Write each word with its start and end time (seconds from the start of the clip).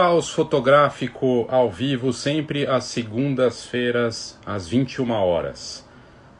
Caos 0.00 0.30
fotográfico 0.30 1.46
ao 1.50 1.70
vivo, 1.70 2.10
sempre 2.10 2.66
às 2.66 2.84
segundas-feiras, 2.84 4.40
às 4.46 4.66
21 4.66 5.10
horas. 5.10 5.86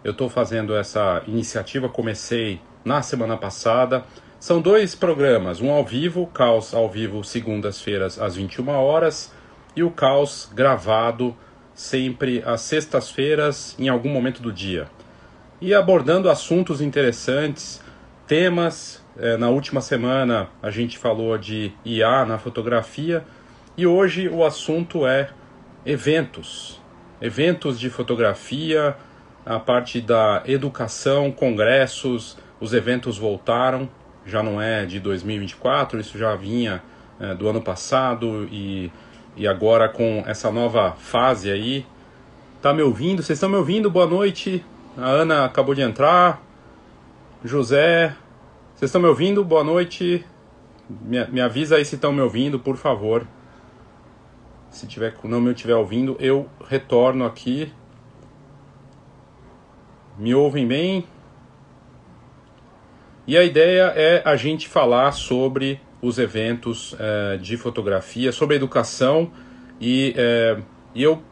Eu 0.03 0.13
estou 0.13 0.31
fazendo 0.31 0.75
essa 0.75 1.23
iniciativa, 1.27 1.87
comecei 1.87 2.59
na 2.83 3.03
semana 3.03 3.37
passada. 3.37 4.03
São 4.39 4.63
dois 4.63 4.95
programas, 4.95 5.61
um 5.61 5.71
ao 5.71 5.85
vivo, 5.85 6.27
Caos 6.29 6.73
ao 6.73 6.89
vivo, 6.89 7.23
segundas-feiras, 7.23 8.19
às 8.19 8.35
21 8.35 8.67
horas, 8.71 9.31
e 9.77 9.83
o 9.83 9.91
Caos 9.91 10.51
gravado, 10.55 11.37
sempre 11.75 12.43
às 12.47 12.63
sextas-feiras, 12.63 13.77
em 13.79 13.91
algum 13.91 14.09
momento 14.09 14.41
do 14.41 14.51
dia. 14.51 14.89
E 15.61 15.75
abordando 15.75 16.31
assuntos 16.31 16.81
interessantes, 16.81 17.79
temas 18.27 19.05
é, 19.19 19.37
na 19.37 19.51
última 19.51 19.83
semana 19.83 20.49
a 20.63 20.71
gente 20.71 20.97
falou 20.97 21.37
de 21.37 21.75
IA 21.85 22.25
na 22.25 22.39
fotografia 22.39 23.23
e 23.77 23.87
hoje 23.87 24.29
o 24.29 24.45
assunto 24.45 25.07
é 25.07 25.31
eventos. 25.85 26.81
Eventos 27.21 27.79
de 27.79 27.91
fotografia, 27.91 28.97
a 29.45 29.59
parte 29.59 30.01
da 30.01 30.43
educação, 30.47 31.31
congressos, 31.31 32.37
os 32.61 32.73
eventos 32.73 33.17
voltaram, 33.17 33.89
já 34.27 34.43
não 34.43 34.61
é 34.61 34.85
de 34.85 35.01
2024, 35.01 35.99
isso 35.99 36.19
já 36.19 36.35
vinha 36.35 36.83
é, 37.19 37.35
do 37.35 37.49
ano 37.49 37.61
passado 37.61 38.49
e, 38.51 38.91
e 39.37 39.47
agora 39.47 39.89
com 39.89 40.23
essa 40.27 40.51
nova 40.51 40.93
fase 40.93 41.51
aí. 41.51 41.87
Tá 42.61 42.75
me 42.75 42.83
ouvindo? 42.83 43.23
Vocês 43.23 43.37
estão 43.37 43.49
me 43.49 43.57
ouvindo? 43.57 43.91
Boa 43.91 44.07
noite. 44.07 44.65
A 44.97 45.09
Ana 45.09 45.45
acabou 45.47 45.75
de 45.75 45.81
entrar. 45.81 46.43
José, 47.43 48.15
vocês 48.75 48.89
estão 48.89 49.01
me 49.01 49.09
ouvindo? 49.09 49.43
Boa 49.43 49.65
noite. 49.65 50.25
Me, 50.89 51.25
me 51.27 51.41
avisa 51.41 51.77
aí 51.77 51.85
se 51.85 51.95
estão 51.95 52.13
me 52.13 52.21
ouvindo, 52.21 52.59
por 52.59 52.77
favor. 52.77 53.27
Se 54.71 54.87
tiver, 54.87 55.15
não 55.25 55.41
me 55.41 55.53
estiver 55.53 55.75
ouvindo, 55.75 56.17
eu 56.21 56.49
retorno 56.69 57.25
aqui. 57.25 57.73
Me 60.17 60.35
ouvem 60.35 60.67
bem? 60.67 61.05
E 63.27 63.37
a 63.37 63.45
ideia 63.45 63.93
é 63.95 64.23
a 64.25 64.37
gente 64.37 64.69
falar 64.69 65.13
sobre 65.13 65.81
os 66.01 66.19
eventos 66.19 66.97
é, 66.99 67.37
de 67.37 67.57
fotografia, 67.57 68.33
sobre 68.33 68.57
educação 68.57 69.31
e, 69.81 70.15
é, 70.17 70.59
e 70.95 71.03
eu 71.03 71.23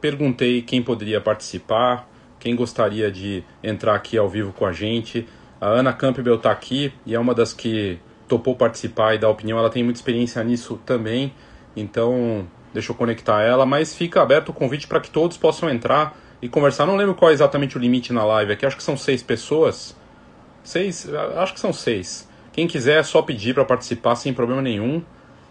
perguntei 0.00 0.62
quem 0.62 0.82
poderia 0.82 1.20
participar, 1.20 2.08
quem 2.38 2.56
gostaria 2.56 3.10
de 3.10 3.44
entrar 3.62 3.94
aqui 3.94 4.16
ao 4.16 4.28
vivo 4.28 4.52
com 4.52 4.64
a 4.64 4.72
gente. 4.72 5.26
A 5.60 5.66
Ana 5.66 5.92
Campbell 5.92 6.36
está 6.36 6.50
aqui 6.50 6.92
e 7.04 7.14
é 7.14 7.18
uma 7.18 7.34
das 7.34 7.52
que 7.52 7.98
topou 8.26 8.56
participar 8.56 9.14
e 9.14 9.18
dar 9.18 9.28
opinião. 9.28 9.58
Ela 9.58 9.70
tem 9.70 9.84
muita 9.84 9.98
experiência 9.98 10.42
nisso 10.42 10.80
também, 10.86 11.32
então 11.76 12.46
deixa 12.72 12.92
eu 12.92 12.96
conectar 12.96 13.42
ela. 13.42 13.64
Mas 13.66 13.94
fica 13.94 14.22
aberto 14.22 14.50
o 14.50 14.52
convite 14.52 14.86
para 14.86 15.00
que 15.00 15.10
todos 15.10 15.36
possam 15.36 15.68
entrar 15.68 16.16
e 16.42 16.48
conversar. 16.48 16.86
Não 16.86 16.96
lembro 16.96 17.14
qual 17.14 17.30
é 17.30 17.34
exatamente 17.34 17.76
o 17.76 17.80
limite 17.80 18.12
na 18.12 18.24
live 18.24 18.52
aqui, 18.52 18.66
acho 18.66 18.76
que 18.76 18.82
são 18.82 18.96
seis 18.96 19.22
pessoas. 19.22 19.96
Seis? 20.62 21.08
Acho 21.36 21.54
que 21.54 21.60
são 21.60 21.72
seis. 21.72 22.28
Quem 22.52 22.66
quiser 22.66 22.98
é 22.98 23.02
só 23.02 23.22
pedir 23.22 23.54
para 23.54 23.64
participar 23.64 24.16
sem 24.16 24.34
problema 24.34 24.60
nenhum. 24.60 25.02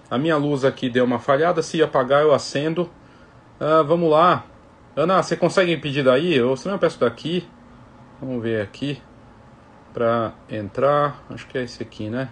A 0.09 0.17
minha 0.17 0.37
luz 0.37 0.65
aqui 0.65 0.89
deu 0.89 1.05
uma 1.05 1.19
falhada, 1.19 1.61
se 1.61 1.81
apagar 1.81 2.21
eu 2.21 2.33
acendo. 2.33 2.89
Uh, 3.59 3.83
vamos 3.85 4.09
lá. 4.09 4.45
Ana, 4.95 5.21
você 5.21 5.35
consegue 5.35 5.77
pedir 5.77 6.03
daí? 6.03 6.35
Eu, 6.35 6.55
senão 6.57 6.75
eu 6.75 6.79
peço 6.79 6.99
daqui. 6.99 7.47
Vamos 8.19 8.41
ver 8.41 8.61
aqui 8.61 9.01
para 9.93 10.33
entrar. 10.49 11.23
Acho 11.29 11.47
que 11.47 11.57
é 11.57 11.63
esse 11.63 11.81
aqui, 11.81 12.09
né? 12.09 12.29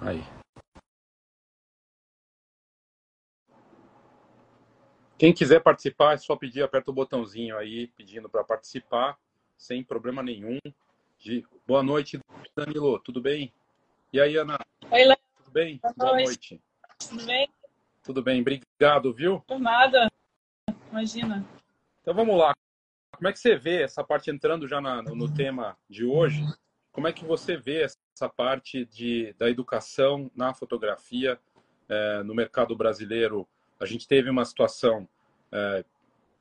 Aí. 0.00 0.35
Quem 5.18 5.32
quiser 5.32 5.60
participar, 5.60 6.12
é 6.12 6.18
só 6.18 6.36
pedir, 6.36 6.62
aperta 6.62 6.90
o 6.90 6.94
botãozinho 6.94 7.56
aí, 7.56 7.86
pedindo 7.96 8.28
para 8.28 8.44
participar, 8.44 9.18
sem 9.56 9.82
problema 9.82 10.22
nenhum. 10.22 10.58
Boa 11.66 11.82
noite, 11.82 12.20
Danilo, 12.54 12.98
tudo 12.98 13.18
bem? 13.18 13.50
E 14.12 14.20
aí, 14.20 14.36
Ana? 14.36 14.58
Oi, 14.90 15.04
Léo. 15.04 15.16
Tudo 15.38 15.50
bem? 15.50 15.80
Boa, 15.82 15.94
Boa 15.96 16.12
noite. 16.16 16.28
noite. 16.28 16.62
Tudo 17.08 17.24
bem? 17.24 17.48
Tudo 18.02 18.22
bem, 18.22 18.40
obrigado, 18.42 19.14
viu? 19.14 19.40
Por 19.40 19.58
nada, 19.58 20.12
imagina. 20.90 21.42
Então 22.02 22.12
vamos 22.12 22.36
lá. 22.36 22.54
Como 23.12 23.26
é 23.26 23.32
que 23.32 23.38
você 23.38 23.56
vê 23.56 23.82
essa 23.82 24.04
parte 24.04 24.30
entrando 24.30 24.68
já 24.68 24.82
na, 24.82 25.00
no 25.00 25.32
tema 25.32 25.78
de 25.88 26.04
hoje? 26.04 26.44
Como 26.92 27.08
é 27.08 27.12
que 27.12 27.24
você 27.24 27.56
vê 27.56 27.84
essa 27.84 28.28
parte 28.28 28.84
de, 28.84 29.34
da 29.38 29.48
educação 29.48 30.30
na 30.36 30.52
fotografia 30.52 31.40
é, 31.88 32.22
no 32.22 32.34
mercado 32.34 32.76
brasileiro? 32.76 33.48
A 33.78 33.86
gente 33.86 34.06
teve 34.06 34.30
uma 34.30 34.44
situação, 34.44 35.08
é, 35.52 35.84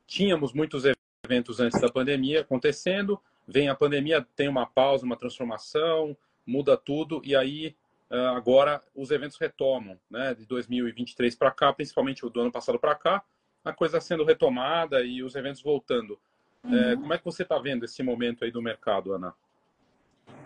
tínhamos 0.07 0.53
muitos 0.53 0.83
eventos 1.25 1.59
antes 1.59 1.79
da 1.79 1.89
pandemia 1.89 2.41
acontecendo, 2.41 3.19
vem 3.47 3.69
a 3.69 3.75
pandemia, 3.75 4.25
tem 4.35 4.47
uma 4.47 4.65
pausa, 4.65 5.05
uma 5.05 5.17
transformação, 5.17 6.15
muda 6.45 6.77
tudo, 6.77 7.21
e 7.23 7.35
aí 7.35 7.75
é, 8.09 8.25
agora 8.27 8.81
os 8.95 9.11
eventos 9.11 9.37
retomam, 9.37 9.99
né? 10.09 10.33
De 10.33 10.45
2023 10.45 11.35
para 11.35 11.51
cá, 11.51 11.73
principalmente 11.73 12.27
do 12.29 12.41
ano 12.41 12.51
passado 12.51 12.79
para 12.79 12.95
cá, 12.95 13.23
a 13.63 13.73
coisa 13.73 13.99
sendo 13.99 14.23
retomada 14.23 15.03
e 15.03 15.23
os 15.23 15.35
eventos 15.35 15.61
voltando. 15.61 16.19
É, 16.63 16.93
uhum. 16.93 17.01
como 17.01 17.13
é 17.13 17.17
que 17.17 17.25
você 17.25 17.43
está 17.43 17.59
vendo 17.59 17.85
esse 17.85 18.01
momento 18.01 18.43
aí 18.43 18.51
do 18.51 18.61
mercado, 18.61 19.13
Ana? 19.13 19.35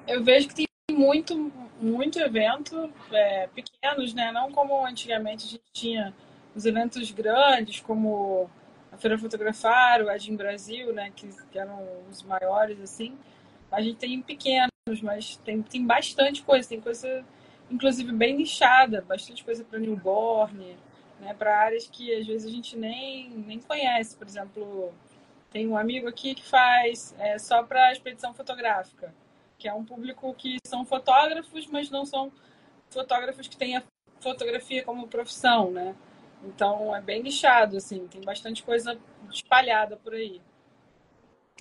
eu 0.09 0.23
vejo 0.23 0.47
que 0.47 0.55
tem 0.55 0.67
muito, 0.91 1.51
muito 1.79 2.19
evento 2.19 2.91
é, 3.11 3.47
pequenos, 3.47 4.13
né? 4.13 4.31
Não 4.31 4.51
como 4.51 4.85
antigamente 4.85 5.45
a 5.45 5.49
gente 5.49 5.63
tinha 5.71 6.13
os 6.55 6.65
eventos 6.65 7.11
grandes, 7.11 7.79
como 7.79 8.49
a 8.91 8.97
Feira 8.97 9.17
Fotografar, 9.17 10.01
o 10.01 10.11
Edin 10.11 10.35
Brasil, 10.35 10.93
né? 10.93 11.11
Que, 11.15 11.29
que, 11.51 11.59
eram 11.59 11.87
os 12.09 12.23
maiores, 12.23 12.79
assim. 12.81 13.17
A 13.71 13.81
gente 13.81 13.97
tem 13.97 14.21
pequenos, 14.21 14.69
mas 15.01 15.37
tem, 15.37 15.61
tem 15.61 15.85
bastante 15.85 16.41
coisa. 16.41 16.67
Tem 16.67 16.81
coisa, 16.81 17.25
inclusive, 17.69 18.11
bem 18.11 18.35
nichada. 18.35 19.01
Bastante 19.01 19.43
coisa 19.43 19.63
para 19.63 19.79
newborn, 19.79 20.77
né? 21.19 21.33
Para 21.33 21.57
áreas 21.57 21.87
que, 21.91 22.13
às 22.13 22.25
vezes, 22.27 22.47
a 22.47 22.51
gente 22.51 22.77
nem, 22.77 23.29
nem 23.29 23.59
conhece. 23.59 24.15
Por 24.15 24.27
exemplo, 24.27 24.93
tem 25.51 25.67
um 25.67 25.77
amigo 25.77 26.07
aqui 26.07 26.35
que 26.35 26.45
faz 26.45 27.15
é, 27.19 27.37
só 27.37 27.63
para 27.63 27.91
expedição 27.91 28.33
fotográfica 28.33 29.13
que 29.59 29.67
é 29.67 29.73
um 29.73 29.83
público 29.83 30.33
que 30.33 30.57
são 30.65 30.85
fotógrafos, 30.85 31.67
mas 31.67 31.91
não 31.91 32.05
são 32.05 32.31
fotógrafos 32.89 33.47
que 33.47 33.57
têm 33.57 33.75
a 33.75 33.83
fotografia 34.21 34.83
como 34.83 35.07
profissão, 35.07 35.69
né? 35.69 35.93
Então 36.43 36.95
é 36.95 37.01
bem 37.01 37.21
nichado, 37.21 37.77
assim, 37.77 38.07
tem 38.07 38.21
bastante 38.21 38.63
coisa 38.63 38.97
espalhada 39.31 39.97
por 39.97 40.13
aí. 40.13 40.41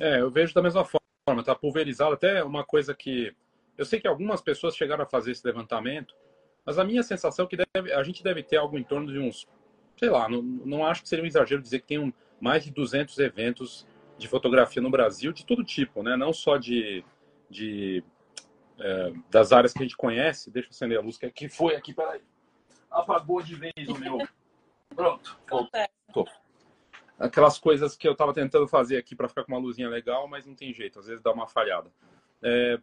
É, 0.01 0.21
eu 0.21 0.31
vejo 0.31 0.55
da 0.55 0.63
mesma 0.63 0.85
forma, 0.85 1.43
tá 1.43 1.55
pulverizado. 1.55 2.15
Até 2.15 2.43
uma 2.45 2.65
coisa 2.65 2.95
que 2.95 3.35
eu 3.77 3.85
sei 3.85 4.01
que 4.01 4.09
algumas 4.09 4.41
pessoas 4.41 4.77
chegaram 4.77 5.05
a 5.05 5.09
fazer 5.09 5.33
esse 5.33 5.47
levantamento, 5.47 6.15
mas 6.65 6.79
a 6.79 6.85
minha 6.85 7.03
sensação 7.03 7.45
é 7.45 7.49
que 7.49 7.57
deve, 7.57 7.93
a 7.93 8.03
gente 8.03 8.23
deve 8.23 8.43
ter 8.43 8.57
algo 8.57 8.79
em 8.79 8.85
torno 8.85 9.13
de 9.13 9.19
uns, 9.19 9.49
sei 9.97 10.11
lá, 10.11 10.29
não, 10.29 10.43
não 10.43 10.87
acho 10.87 11.03
que 11.03 11.09
seria 11.09 11.25
um 11.25 11.29
exagero 11.29 11.63
dizer 11.63 11.81
que 11.81 11.87
tem 11.87 11.99
um, 11.99 12.13
mais 12.41 12.65
de 12.65 12.71
200 12.71 13.19
eventos 13.19 13.87
de 14.17 14.29
fotografia 14.29 14.83
no 14.83 14.91
Brasil, 14.91 15.33
de 15.33 15.45
todo 15.45 15.65
tipo, 15.65 16.03
né? 16.03 16.17
Não 16.17 16.33
só 16.33 16.57
de 16.57 17.05
de 17.51 18.05
é, 18.79 19.13
das 19.31 19.53
áreas 19.53 19.73
que 19.73 19.81
a 19.81 19.83
gente 19.83 19.97
conhece. 19.97 20.51
Deixa 20.51 20.69
eu 20.69 20.71
acender 20.71 20.99
a 20.99 21.01
luz, 21.01 21.17
que 21.19 21.27
aqui 21.27 21.49
foi 21.49 21.75
aqui, 21.75 21.93
peraí. 21.93 22.21
Apagou 22.91 23.43
de 23.43 23.55
vez 23.55 23.89
o 23.89 23.99
meu. 23.99 24.19
Pronto, 24.95 25.39
voltou. 25.49 26.29
Aquelas 27.19 27.59
coisas 27.59 27.97
que 27.97 28.07
eu 28.07 28.13
estava 28.13 28.33
tentando 28.33 28.67
fazer 28.69 28.97
aqui 28.97 29.15
para 29.15 29.29
ficar 29.29 29.45
com 29.45 29.53
uma 29.53 29.61
luzinha 29.61 29.89
legal, 29.89 30.29
mas 30.29 30.47
não 30.47 30.55
tem 30.55 30.73
jeito, 30.73 30.99
às 30.99 31.07
vezes 31.07 31.23
dá 31.23 31.33
uma 31.33 31.49
falhada. 31.49 31.91
É, 32.43 32.79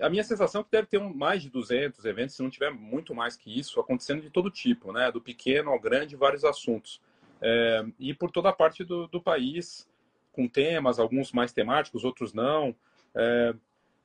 a 0.00 0.08
minha 0.08 0.24
sensação 0.24 0.60
é 0.60 0.64
que 0.64 0.70
deve 0.70 0.88
ter 0.88 0.98
um, 0.98 1.12
mais 1.12 1.42
de 1.42 1.50
200 1.50 2.04
eventos, 2.04 2.34
se 2.34 2.42
não 2.42 2.50
tiver 2.50 2.70
muito 2.70 3.14
mais 3.14 3.36
que 3.36 3.56
isso, 3.58 3.78
acontecendo 3.80 4.22
de 4.22 4.30
todo 4.30 4.50
tipo, 4.50 4.92
né? 4.92 5.10
Do 5.10 5.20
pequeno 5.20 5.70
ao 5.70 5.78
grande, 5.78 6.16
vários 6.16 6.44
assuntos. 6.44 7.00
É, 7.40 7.84
e 7.98 8.14
por 8.14 8.30
toda 8.30 8.48
a 8.48 8.52
parte 8.52 8.82
do, 8.82 9.06
do, 9.06 9.20
país, 9.20 9.88
com 10.32 10.48
temas, 10.48 10.98
alguns 10.98 11.32
mais 11.32 11.52
temáticos, 11.52 12.04
outros 12.04 12.32
não. 12.32 12.74
É, 13.14 13.54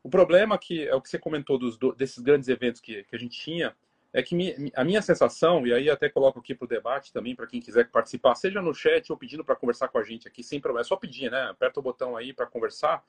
o 0.03 0.09
problema 0.09 0.57
que 0.57 0.87
é 0.87 0.93
o 0.93 1.01
que 1.01 1.09
você 1.09 1.17
comentou 1.17 1.57
dos, 1.57 1.77
desses 1.95 2.19
grandes 2.19 2.49
eventos 2.49 2.81
que, 2.81 3.03
que 3.03 3.15
a 3.15 3.19
gente 3.19 3.39
tinha, 3.39 3.75
é 4.11 4.23
que 4.23 4.35
mi, 4.35 4.71
a 4.75 4.83
minha 4.83 5.01
sensação, 5.01 5.65
e 5.67 5.73
aí 5.73 5.89
até 5.89 6.09
coloco 6.09 6.39
aqui 6.39 6.55
para 6.55 6.65
o 6.65 6.67
debate 6.67 7.13
também, 7.13 7.35
para 7.35 7.45
quem 7.45 7.61
quiser 7.61 7.89
participar, 7.89 8.35
seja 8.35 8.61
no 8.61 8.73
chat 8.73 9.11
ou 9.11 9.17
pedindo 9.17 9.43
para 9.45 9.55
conversar 9.55 9.87
com 9.87 9.97
a 9.99 10.03
gente 10.03 10.27
aqui, 10.27 10.43
sem 10.43 10.59
problema, 10.59 10.81
é 10.81 10.83
só 10.83 10.95
pedir, 10.95 11.29
né? 11.29 11.49
Aperta 11.49 11.79
o 11.79 11.83
botão 11.83 12.17
aí 12.17 12.33
para 12.33 12.47
conversar. 12.47 13.03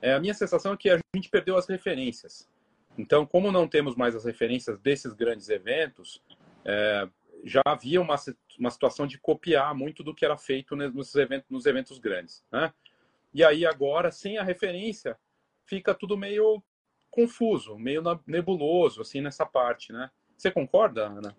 É, 0.00 0.12
a 0.12 0.20
minha 0.20 0.34
sensação 0.34 0.72
é 0.72 0.76
que 0.76 0.90
a 0.90 0.98
gente 1.14 1.28
perdeu 1.28 1.56
as 1.56 1.66
referências. 1.66 2.48
Então, 2.96 3.26
como 3.26 3.50
não 3.50 3.66
temos 3.66 3.96
mais 3.96 4.14
as 4.14 4.24
referências 4.24 4.78
desses 4.78 5.12
grandes 5.12 5.48
eventos, 5.48 6.22
é, 6.64 7.08
já 7.42 7.62
havia 7.66 8.00
uma, 8.00 8.16
uma 8.58 8.70
situação 8.70 9.06
de 9.06 9.18
copiar 9.18 9.74
muito 9.74 10.04
do 10.04 10.14
que 10.14 10.24
era 10.24 10.36
feito 10.36 10.76
nos 10.76 11.14
eventos, 11.16 11.50
nos 11.50 11.66
eventos 11.66 11.98
grandes. 11.98 12.44
Né? 12.52 12.72
E 13.32 13.42
aí, 13.42 13.66
agora, 13.66 14.12
sem 14.12 14.38
a 14.38 14.44
referência, 14.44 15.18
fica 15.66 15.92
tudo 15.92 16.16
meio 16.16 16.62
confuso, 17.10 17.76
meio 17.76 18.02
nebuloso, 18.26 19.00
assim, 19.00 19.20
nessa 19.20 19.44
parte, 19.44 19.92
né? 19.92 20.10
Você 20.36 20.50
concorda, 20.50 21.06
Ana? 21.06 21.36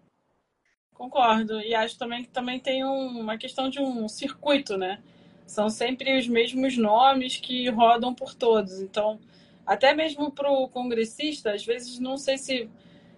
Concordo. 0.93 1.59
E 1.61 1.75
acho 1.75 1.97
também 1.97 2.23
que 2.23 2.29
também 2.29 2.59
tem 2.59 2.83
um, 2.85 3.19
uma 3.19 3.37
questão 3.37 3.69
de 3.69 3.79
um 3.79 4.07
circuito, 4.07 4.77
né? 4.77 5.03
São 5.45 5.69
sempre 5.69 6.17
os 6.17 6.27
mesmos 6.27 6.77
nomes 6.77 7.37
que 7.37 7.69
rodam 7.69 8.15
por 8.15 8.33
todos. 8.33 8.81
Então, 8.81 9.19
até 9.65 9.93
mesmo 9.93 10.31
para 10.31 10.49
o 10.49 10.67
congressista, 10.69 11.53
às 11.53 11.65
vezes 11.65 11.99
não 11.99 12.17
sei 12.17 12.37
se, 12.37 12.69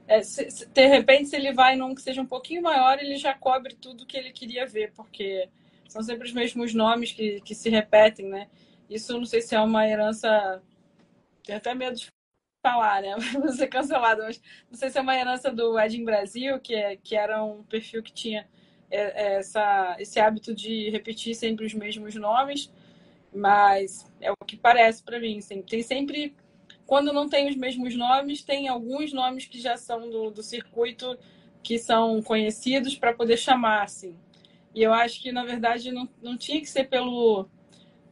é, 0.08 0.22
se, 0.24 0.50
se, 0.50 0.66
de 0.66 0.88
repente, 0.88 1.30
se 1.30 1.36
ele 1.36 1.54
vai 1.54 1.76
num 1.76 1.94
que 1.94 2.02
seja 2.02 2.22
um 2.22 2.26
pouquinho 2.26 2.64
maior, 2.64 3.00
ele 3.00 3.16
já 3.16 3.34
cobre 3.34 3.76
tudo 3.76 4.06
que 4.06 4.18
ele 4.18 4.32
queria 4.32 4.66
ver, 4.66 4.92
porque 4.94 5.48
são 5.88 6.02
sempre 6.02 6.28
os 6.28 6.34
mesmos 6.34 6.74
nomes 6.74 7.12
que, 7.12 7.42
que 7.42 7.56
se 7.56 7.70
repetem, 7.70 8.28
né? 8.28 8.48
Isso 8.90 9.18
não 9.18 9.26
sei 9.26 9.42
se 9.42 9.56
é 9.56 9.60
uma 9.60 9.88
herança. 9.88 10.62
Tenho 11.44 11.58
até 11.58 11.74
medo 11.74 11.98
de 11.98 12.08
falar, 12.70 13.02
né? 13.02 13.16
Vou 13.34 13.52
ser 13.52 13.68
cancelado, 13.68 14.24
mas 14.24 14.42
não 14.70 14.78
sei 14.78 14.90
se 14.90 14.98
é 14.98 15.02
uma 15.02 15.16
herança 15.16 15.52
do 15.52 15.80
Ed 15.80 15.98
em 15.98 16.04
Brasil, 16.04 16.60
que, 16.60 16.76
é, 16.76 16.98
que 16.98 17.16
era 17.16 17.44
um 17.44 17.64
perfil 17.64 18.04
que 18.04 18.12
tinha 18.12 18.48
é, 18.92 19.00
é, 19.00 19.34
essa, 19.36 19.96
esse 20.00 20.20
hábito 20.20 20.54
de 20.54 20.90
repetir 20.90 21.36
sempre 21.36 21.66
os 21.66 21.74
mesmos 21.74 22.16
nomes, 22.16 22.72
mas 23.34 24.06
é 24.20 24.32
o 24.32 24.46
que 24.46 24.58
parece 24.58 25.04
para 25.04 25.20
mim. 25.20 25.40
Tem 25.70 25.82
sempre, 25.82 26.36
quando 26.86 27.14
não 27.14 27.30
tem 27.30 27.50
os 27.50 27.56
mesmos 27.56 27.96
nomes, 27.96 28.44
tem 28.44 28.68
alguns 28.68 29.14
nomes 29.14 29.46
que 29.46 29.60
já 29.60 29.78
são 29.78 30.10
do, 30.10 30.32
do 30.32 30.44
circuito 30.44 31.18
que 31.64 31.78
são 31.78 32.22
conhecidos 32.22 32.96
para 32.96 33.14
poder 33.14 33.38
chamar, 33.38 33.84
assim. 33.84 34.18
E 34.74 34.84
eu 34.84 34.94
acho 34.94 35.22
que, 35.22 35.32
na 35.32 35.44
verdade, 35.44 35.92
não, 35.92 36.08
não 36.22 36.38
tinha 36.38 36.60
que 36.60 36.70
ser 36.70 36.86
pelo. 36.86 37.50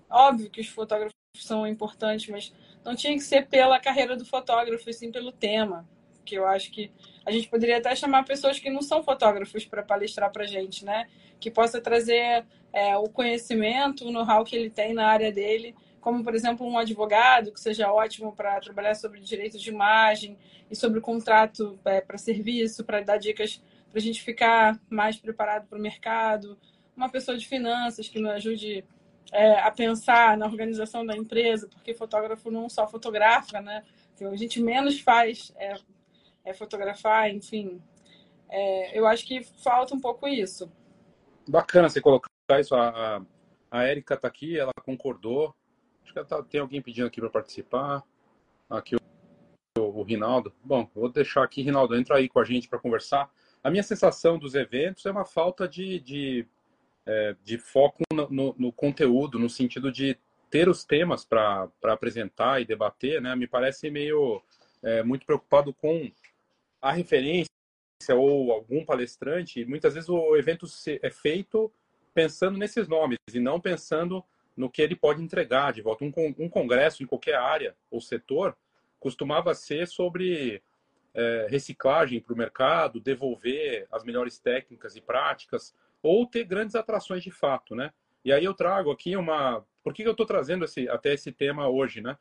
Óbvio 0.09 0.49
que 0.49 0.61
os 0.61 0.67
fotógrafos 0.67 1.15
são 1.35 1.67
importantes, 1.67 2.27
mas 2.27 2.53
não 2.85 2.95
tinha 2.95 3.13
que 3.13 3.23
ser 3.23 3.47
pela 3.47 3.79
carreira 3.79 4.15
do 4.15 4.23
fotógrafo, 4.23 4.89
e 4.89 4.93
sim 4.93 5.11
pelo 5.11 5.31
tema. 5.31 5.85
Que 6.23 6.35
eu 6.35 6.45
acho 6.45 6.71
que 6.71 6.91
a 7.25 7.31
gente 7.31 7.49
poderia 7.49 7.77
até 7.77 7.95
chamar 7.95 8.23
pessoas 8.23 8.59
que 8.59 8.69
não 8.69 8.81
são 8.81 9.03
fotógrafos 9.03 9.65
para 9.65 9.83
palestrar 9.83 10.31
para 10.31 10.45
gente, 10.45 10.85
né? 10.85 11.07
Que 11.39 11.49
possa 11.49 11.81
trazer 11.81 12.45
é, 12.71 12.95
o 12.95 13.09
conhecimento, 13.09 14.07
o 14.07 14.11
know-how 14.11 14.43
que 14.45 14.55
ele 14.55 14.69
tem 14.69 14.93
na 14.93 15.07
área 15.07 15.31
dele, 15.31 15.75
como, 15.99 16.23
por 16.23 16.35
exemplo, 16.35 16.67
um 16.67 16.77
advogado 16.77 17.51
que 17.51 17.59
seja 17.59 17.91
ótimo 17.91 18.31
para 18.35 18.59
trabalhar 18.59 18.93
sobre 18.93 19.19
direitos 19.19 19.59
de 19.59 19.71
imagem 19.71 20.37
e 20.69 20.75
sobre 20.75 21.01
contrato 21.01 21.79
é, 21.83 21.99
para 21.99 22.17
serviço, 22.17 22.83
para 22.83 23.01
dar 23.01 23.17
dicas 23.17 23.59
para 23.89 23.99
a 23.99 24.03
gente 24.03 24.21
ficar 24.21 24.79
mais 24.89 25.15
preparado 25.15 25.67
para 25.67 25.79
o 25.79 25.81
mercado. 25.81 26.59
Uma 26.95 27.09
pessoa 27.09 27.37
de 27.37 27.47
finanças 27.47 28.07
que 28.07 28.19
nos 28.19 28.31
ajude 28.31 28.85
é, 29.31 29.59
a 29.59 29.71
pensar 29.71 30.37
na 30.37 30.45
organização 30.45 31.05
da 31.05 31.15
empresa, 31.15 31.67
porque 31.67 31.93
fotógrafo 31.93 32.51
não 32.51 32.69
só 32.69 32.87
fotografa, 32.87 33.61
né? 33.61 33.83
Então, 34.13 34.31
a 34.31 34.35
gente 34.35 34.61
menos 34.61 34.99
faz 34.99 35.51
é, 35.57 35.75
é 36.43 36.53
fotografar, 36.53 37.29
enfim. 37.29 37.81
É, 38.49 38.97
eu 38.97 39.05
acho 39.05 39.25
que 39.25 39.43
falta 39.43 39.95
um 39.95 39.99
pouco 39.99 40.27
isso. 40.27 40.71
Bacana 41.47 41.89
você 41.89 41.99
colocar 41.99 42.29
isso. 42.59 42.75
A, 42.75 43.21
a, 43.69 43.83
Érica 43.83 44.13
está 44.15 44.27
aqui, 44.27 44.57
ela 44.57 44.71
concordou. 44.83 45.53
Acho 46.03 46.13
que 46.13 46.23
tá, 46.23 46.41
tem 46.43 46.61
alguém 46.61 46.81
pedindo 46.81 47.07
aqui 47.07 47.19
para 47.19 47.29
participar. 47.29 48.03
Aqui 48.69 48.95
o, 48.95 49.81
o, 49.81 49.99
o 49.99 50.03
Rinaldo. 50.03 50.53
Bom, 50.63 50.89
vou 50.93 51.09
deixar 51.09 51.43
aqui, 51.43 51.61
Rinaldo, 51.61 51.95
entra 51.95 52.17
aí 52.17 52.29
com 52.29 52.39
a 52.39 52.45
gente 52.45 52.69
para 52.69 52.79
conversar. 52.79 53.29
A 53.63 53.69
minha 53.69 53.83
sensação 53.83 54.37
dos 54.37 54.53
eventos 54.53 55.05
é 55.05 55.11
uma 55.11 55.25
falta 55.25 55.67
de, 55.67 55.99
de 55.99 56.47
é, 57.05 57.35
de 57.43 57.57
foco 57.57 58.03
no, 58.11 58.29
no, 58.29 58.55
no, 58.57 58.71
conteúdo, 58.71 59.37
no 59.37 59.49
sentido 59.49 59.91
de 59.91 60.17
ter 60.49 60.67
os 60.67 60.83
temas 60.83 61.23
para 61.25 61.69
apresentar 61.83 62.61
e 62.61 62.65
debater, 62.65 63.21
né? 63.21 63.35
Me 63.35 63.47
parece 63.47 63.89
meio 63.89 64.41
é, 64.81 65.03
muito 65.03 65.25
preocupado 65.25 65.73
com 65.73 66.11
a 66.81 66.91
referência 66.91 67.49
ou 68.15 68.51
algum 68.51 68.85
palestrante. 68.85 69.65
muitas 69.65 69.93
vezes 69.93 70.09
o 70.09 70.35
evento 70.35 70.67
é 71.01 71.09
feito 71.09 71.71
pensando 72.13 72.57
nesses 72.57 72.87
nomes 72.87 73.17
e 73.33 73.39
não 73.39 73.59
pensando 73.59 74.23
no 74.55 74.69
que 74.69 74.81
ele 74.81 74.95
pode 74.95 75.21
entregar 75.21 75.73
de 75.73 75.81
volta. 75.81 76.05
Um, 76.05 76.13
um 76.39 76.49
congresso 76.49 77.03
em 77.03 77.05
qualquer 77.05 77.35
área 77.35 77.75
ou 77.91 77.99
setor 77.99 78.55
costumava 78.99 79.53
ser 79.53 79.87
sobre 79.87 80.61
é, 81.13 81.47
reciclagem 81.49 82.19
para 82.19 82.33
o 82.33 82.37
mercado, 82.37 82.99
devolver 82.99 83.87
as 83.91 84.03
melhores 84.03 84.39
técnicas 84.39 84.95
e 84.95 85.01
práticas, 85.01 85.75
ou 86.05 86.27
ter 86.27 86.43
grandes 86.43 86.75
atrações 86.75 87.23
de 87.23 87.31
fato, 87.31 87.73
né? 87.75 87.91
E 88.23 88.31
aí 88.31 88.45
eu 88.45 88.53
trago 88.53 88.91
aqui 88.91 89.15
uma... 89.15 89.65
Por 89.83 89.93
que 89.93 90.03
eu 90.03 90.11
estou 90.11 90.25
trazendo 90.25 90.65
esse, 90.65 90.87
até 90.89 91.13
esse 91.13 91.31
tema 91.31 91.67
hoje, 91.67 92.01
né? 92.01 92.17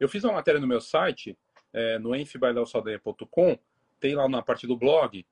Eu 0.00 0.08
fiz 0.08 0.24
uma 0.24 0.34
matéria 0.34 0.60
no 0.60 0.66
meu 0.66 0.80
site, 0.80 1.36
é, 1.72 1.98
no 1.98 2.14
enfbaileosaldanha.com, 2.14 3.58
tem 4.00 4.14
lá 4.14 4.28
na 4.28 4.42
parte 4.42 4.66
do 4.66 4.76
blog, 4.76 5.24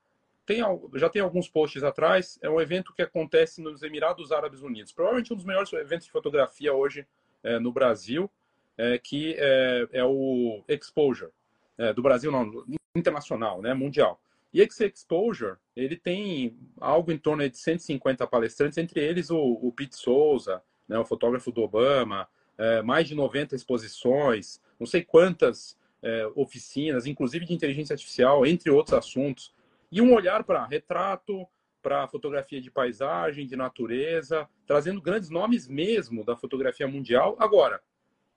tem, 0.46 0.60
já 0.94 1.08
tem 1.08 1.22
alguns 1.22 1.48
posts 1.48 1.82
atrás, 1.82 2.38
é 2.42 2.50
um 2.50 2.60
evento 2.60 2.92
que 2.92 3.02
acontece 3.02 3.62
nos 3.62 3.82
Emirados 3.82 4.32
Árabes 4.32 4.60
Unidos. 4.60 4.92
Provavelmente 4.92 5.32
um 5.32 5.36
dos 5.36 5.44
melhores 5.44 5.72
eventos 5.72 6.06
de 6.06 6.12
fotografia 6.12 6.74
hoje 6.74 7.06
é, 7.42 7.58
no 7.58 7.72
Brasil, 7.72 8.30
é, 8.76 8.98
que 8.98 9.34
é, 9.38 9.88
é, 9.92 10.04
o 10.04 10.62
Exposure. 10.68 11.30
É, 11.78 11.92
do 11.92 12.02
Brasil, 12.02 12.30
não, 12.30 12.64
internacional, 12.94 13.60
né, 13.60 13.72
mundial. 13.74 14.20
E 14.54 14.60
esse 14.60 14.86
Exposure, 14.86 15.56
ele 15.74 15.96
tem 15.96 16.56
algo 16.80 17.10
em 17.10 17.18
torno 17.18 17.48
de 17.50 17.58
150 17.58 18.24
palestrantes, 18.28 18.78
entre 18.78 19.04
eles 19.04 19.28
o, 19.28 19.36
o 19.36 19.72
Pete 19.72 19.96
Souza, 19.96 20.62
né, 20.88 20.96
o 20.96 21.04
fotógrafo 21.04 21.50
do 21.50 21.60
Obama, 21.60 22.28
é, 22.56 22.80
mais 22.80 23.08
de 23.08 23.16
90 23.16 23.56
exposições, 23.56 24.60
não 24.78 24.86
sei 24.86 25.02
quantas 25.02 25.76
é, 26.00 26.30
oficinas, 26.36 27.04
inclusive 27.04 27.44
de 27.44 27.52
inteligência 27.52 27.94
artificial, 27.94 28.46
entre 28.46 28.70
outros 28.70 28.94
assuntos. 28.96 29.52
E 29.90 30.00
um 30.00 30.14
olhar 30.14 30.44
para 30.44 30.64
retrato, 30.66 31.44
para 31.82 32.06
fotografia 32.06 32.60
de 32.60 32.70
paisagem, 32.70 33.48
de 33.48 33.56
natureza, 33.56 34.48
trazendo 34.68 35.02
grandes 35.02 35.30
nomes 35.30 35.66
mesmo 35.66 36.24
da 36.24 36.36
fotografia 36.36 36.86
mundial. 36.86 37.34
Agora, 37.40 37.82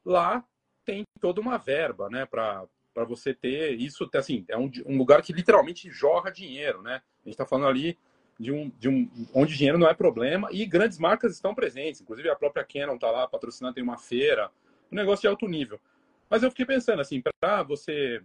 lá 0.04 0.44
tem 0.84 1.04
toda 1.22 1.40
uma 1.40 1.58
verba 1.58 2.10
né, 2.10 2.26
para 2.26 2.66
para 2.98 3.06
você 3.06 3.32
ter 3.32 3.80
isso, 3.80 4.10
assim, 4.16 4.44
é 4.48 4.58
um, 4.58 4.72
um, 4.88 4.98
lugar 4.98 5.22
que 5.22 5.32
literalmente 5.32 5.88
jorra 5.92 6.32
dinheiro, 6.32 6.82
né? 6.82 6.96
A 6.96 7.30
gente 7.30 7.34
está 7.36 7.46
falando 7.46 7.68
ali 7.68 7.96
de 8.40 8.52
um, 8.52 8.72
de 8.80 8.90
um 8.90 9.08
onde 9.36 9.56
dinheiro 9.56 9.78
não 9.78 9.88
é 9.88 9.94
problema 9.94 10.50
e 10.52 10.66
grandes 10.66 10.98
marcas 10.98 11.32
estão 11.34 11.54
presentes, 11.54 12.02
inclusive 12.02 12.28
a 12.28 12.36
própria 12.36 12.66
Canon 12.66 12.96
está 12.96 13.12
lá 13.12 13.28
patrocinando, 13.28 13.76
tem 13.76 13.84
uma 13.84 14.00
feira, 14.00 14.50
um 14.92 14.96
negócio 14.96 15.22
de 15.22 15.28
alto 15.28 15.48
nível. 15.48 15.80
Mas 16.28 16.42
eu 16.42 16.50
fiquei 16.50 16.66
pensando 16.66 17.00
assim, 17.00 17.22
para 17.22 17.62
você 17.62 18.20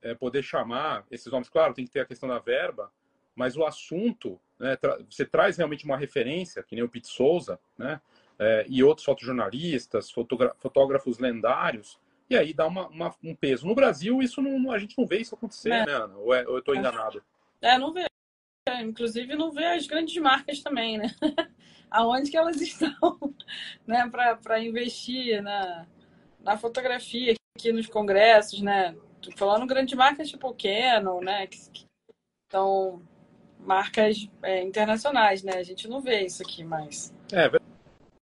é, 0.00 0.14
poder 0.14 0.42
chamar 0.42 1.04
esses 1.10 1.30
nomes, 1.30 1.50
claro, 1.50 1.74
tem 1.74 1.84
que 1.84 1.90
ter 1.90 2.00
a 2.00 2.06
questão 2.06 2.26
da 2.26 2.38
verba, 2.38 2.90
mas 3.36 3.58
o 3.58 3.64
assunto, 3.66 4.40
né, 4.58 4.74
tra 4.74 5.00
você 5.10 5.26
traz 5.26 5.58
realmente 5.58 5.84
uma 5.84 5.98
referência, 5.98 6.62
que 6.62 6.74
nem 6.74 6.82
o 6.82 6.88
Pete 6.88 7.08
Souza, 7.08 7.60
né? 7.76 8.00
É, 8.38 8.64
e 8.70 8.82
outros 8.82 9.04
fotojornalistas, 9.04 10.10
fotógrafos 10.10 11.18
lendários, 11.18 12.00
e 12.28 12.36
aí 12.36 12.54
dá 12.54 12.66
uma, 12.66 12.88
uma, 12.88 13.14
um 13.22 13.34
peso. 13.34 13.66
No 13.66 13.74
Brasil, 13.74 14.22
isso 14.22 14.40
não, 14.40 14.70
a 14.70 14.78
gente 14.78 14.96
não 14.96 15.06
vê 15.06 15.18
isso 15.18 15.34
acontecer, 15.34 15.70
é. 15.70 15.86
né, 15.86 15.92
Ana? 15.92 16.16
Ou, 16.16 16.34
é, 16.34 16.46
ou 16.46 16.54
eu 16.54 16.58
estou 16.58 16.74
enganado? 16.74 17.22
É, 17.60 17.78
não 17.78 17.92
vê. 17.92 18.06
Inclusive, 18.82 19.36
não 19.36 19.52
vê 19.52 19.66
as 19.66 19.86
grandes 19.86 20.16
marcas 20.16 20.62
também, 20.62 20.96
né? 20.96 21.14
Aonde 21.90 22.30
que 22.30 22.36
elas 22.36 22.58
estão, 22.62 23.18
né, 23.86 24.10
para 24.10 24.58
investir 24.62 25.42
na, 25.42 25.86
na 26.40 26.56
fotografia 26.56 27.34
aqui 27.56 27.72
nos 27.72 27.86
congressos, 27.86 28.60
né? 28.62 28.96
Tô 29.20 29.30
falando 29.32 29.66
grandes 29.66 29.96
marcas 29.96 30.28
tipo 30.28 30.54
Canon, 30.54 31.20
né? 31.20 31.46
Que, 31.46 31.58
que 31.70 31.86
são 32.50 33.02
marcas 33.58 34.28
é, 34.42 34.62
internacionais, 34.62 35.42
né? 35.42 35.56
A 35.56 35.62
gente 35.62 35.86
não 35.86 36.00
vê 36.00 36.24
isso 36.24 36.42
aqui 36.42 36.64
mais. 36.64 37.14
É 37.32 37.50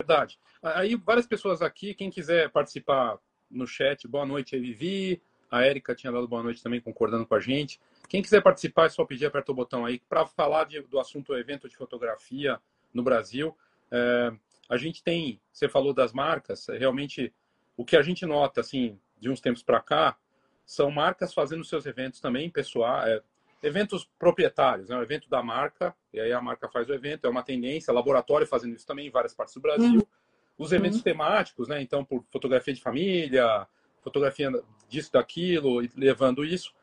verdade. 0.00 0.38
Aí 0.62 0.96
várias 0.96 1.26
pessoas 1.26 1.62
aqui, 1.62 1.94
quem 1.94 2.10
quiser 2.10 2.50
participar 2.50 3.18
no 3.50 3.66
chat. 3.66 4.06
Boa 4.06 4.24
noite, 4.24 4.58
Vivi. 4.58 5.20
A 5.50 5.64
Érica 5.64 5.94
tinha 5.94 6.12
dado 6.12 6.28
boa 6.28 6.42
noite 6.42 6.62
também, 6.62 6.80
concordando 6.80 7.26
com 7.26 7.34
a 7.34 7.40
gente. 7.40 7.80
Quem 8.08 8.22
quiser 8.22 8.40
participar, 8.40 8.86
é 8.86 8.88
só 8.88 9.04
pedir, 9.04 9.26
aperta 9.26 9.50
o 9.50 9.54
botão 9.54 9.84
aí 9.84 10.00
para 10.08 10.24
falar 10.24 10.64
de, 10.64 10.80
do 10.82 11.00
assunto 11.00 11.34
evento 11.34 11.68
de 11.68 11.76
fotografia 11.76 12.60
no 12.94 13.02
Brasil. 13.02 13.56
É, 13.90 14.32
a 14.68 14.76
gente 14.76 15.02
tem, 15.02 15.40
você 15.52 15.68
falou 15.68 15.92
das 15.92 16.12
marcas, 16.12 16.68
é, 16.68 16.78
realmente 16.78 17.34
o 17.76 17.84
que 17.84 17.96
a 17.96 18.02
gente 18.02 18.24
nota, 18.24 18.60
assim, 18.60 18.98
de 19.18 19.28
uns 19.28 19.40
tempos 19.40 19.62
para 19.62 19.80
cá, 19.80 20.16
são 20.64 20.90
marcas 20.90 21.34
fazendo 21.34 21.64
seus 21.64 21.84
eventos 21.84 22.20
também, 22.20 22.48
pessoal, 22.48 23.02
é, 23.02 23.20
eventos 23.60 24.08
proprietários, 24.18 24.88
né? 24.88 24.96
O 24.96 25.02
evento 25.02 25.28
da 25.28 25.42
marca, 25.42 25.94
e 26.12 26.20
aí 26.20 26.32
a 26.32 26.40
marca 26.40 26.68
faz 26.68 26.88
o 26.88 26.94
evento, 26.94 27.26
é 27.26 27.28
uma 27.30 27.42
tendência, 27.42 27.92
laboratório 27.92 28.46
fazendo 28.46 28.76
isso 28.76 28.86
também 28.86 29.08
em 29.08 29.10
várias 29.10 29.34
partes 29.34 29.54
do 29.54 29.60
Brasil. 29.60 29.98
Uhum 30.00 30.19
os 30.60 30.72
eventos 30.72 30.98
uhum. 30.98 31.04
temáticos, 31.04 31.68
né? 31.68 31.80
Então, 31.80 32.04
por 32.04 32.22
fotografia 32.30 32.74
de 32.74 32.82
família, 32.82 33.66
fotografia 34.02 34.50
disso, 34.90 35.10
daquilo, 35.10 35.80
levando 35.96 36.44
isso. 36.44 36.74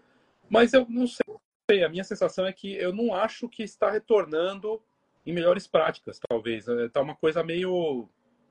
Mas 0.49 0.73
eu 0.73 0.87
não 0.89 1.05
sei, 1.05 1.83
a 1.83 1.89
minha 1.89 2.03
sensação 2.03 2.47
é 2.47 2.51
que 2.51 2.73
eu 2.73 2.91
não 2.91 3.13
acho 3.13 3.47
que 3.47 3.61
está 3.61 3.91
retornando 3.91 4.81
em 5.23 5.31
melhores 5.31 5.67
práticas, 5.67 6.19
talvez. 6.27 6.67
Está 6.67 7.01
uma 7.01 7.15
coisa 7.15 7.43
meio, 7.43 8.09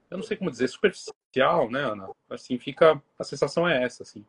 eu 0.09 0.17
não 0.17 0.23
sei 0.23 0.37
como 0.37 0.51
dizer, 0.51 0.69
superficial, 0.69 1.69
né, 1.73 1.81
Ana? 1.81 2.09
Assim, 2.31 2.57
fica, 2.57 3.03
a 3.19 3.25
sensação 3.25 3.69
é 3.69 3.83
essa, 3.83 4.05
assim. 4.05 4.25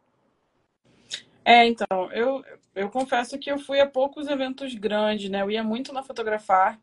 É, 1.46 1.64
então, 1.68 2.12
eu, 2.12 2.44
eu 2.74 2.90
confesso 2.90 3.38
que 3.38 3.52
eu 3.52 3.60
fui 3.60 3.80
a 3.80 3.88
poucos 3.88 4.28
eventos 4.28 4.74
grandes, 4.74 5.30
né? 5.30 5.44
Eu 5.44 5.52
ia 5.52 5.64
muito 5.64 5.94
na 5.94 6.02
fotografar. 6.02 6.80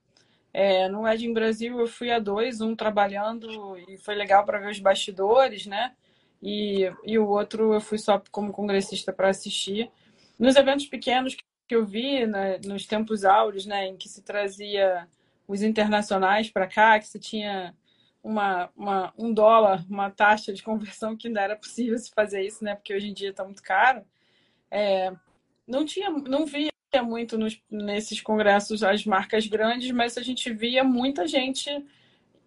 É, 0.54 0.88
no 0.88 1.06
Ed 1.08 1.26
em 1.26 1.32
Brasil 1.32 1.80
eu 1.80 1.88
fui 1.88 2.12
a 2.12 2.20
dois, 2.20 2.60
um 2.60 2.76
trabalhando 2.76 3.76
e 3.88 3.98
foi 3.98 4.14
legal 4.14 4.44
para 4.44 4.60
ver 4.60 4.70
os 4.70 4.78
bastidores, 4.78 5.66
né? 5.66 5.92
E, 6.40 6.92
e 7.04 7.18
o 7.18 7.26
outro 7.26 7.74
eu 7.74 7.80
fui 7.80 7.98
só 7.98 8.22
como 8.30 8.52
congressista 8.52 9.12
para 9.12 9.28
assistir. 9.30 9.90
Nos 10.38 10.54
eventos 10.54 10.86
pequenos 10.86 11.34
que 11.34 11.74
eu 11.74 11.84
vi, 11.84 12.24
né, 12.26 12.60
nos 12.64 12.86
tempos 12.86 13.24
áureos, 13.24 13.66
né, 13.66 13.88
em 13.88 13.96
que 13.96 14.08
se 14.08 14.22
trazia 14.22 15.08
os 15.48 15.60
internacionais 15.62 16.50
para 16.50 16.68
cá, 16.68 17.00
que 17.00 17.08
se 17.08 17.18
tinha 17.18 17.74
uma, 18.22 18.70
uma, 18.76 19.12
um 19.18 19.32
dólar, 19.34 19.84
uma 19.90 20.10
taxa 20.10 20.52
de 20.52 20.62
conversão 20.62 21.16
que 21.16 21.26
ainda 21.28 21.40
era 21.40 21.56
possível 21.56 21.98
se 21.98 22.10
fazer 22.12 22.42
isso, 22.42 22.62
né? 22.64 22.76
Porque 22.76 22.94
hoje 22.94 23.08
em 23.08 23.12
dia 23.12 23.30
está 23.30 23.44
muito 23.44 23.62
caro. 23.62 24.04
É, 24.70 25.12
não 25.66 25.84
tinha, 25.84 26.10
não 26.10 26.46
via 26.46 26.70
muito 27.02 27.38
nos, 27.38 27.60
nesses 27.70 28.20
congressos 28.20 28.82
as 28.82 29.04
marcas 29.04 29.46
grandes, 29.46 29.90
mas 29.90 30.18
a 30.18 30.22
gente 30.22 30.52
via 30.52 30.84
muita 30.84 31.26
gente 31.26 31.70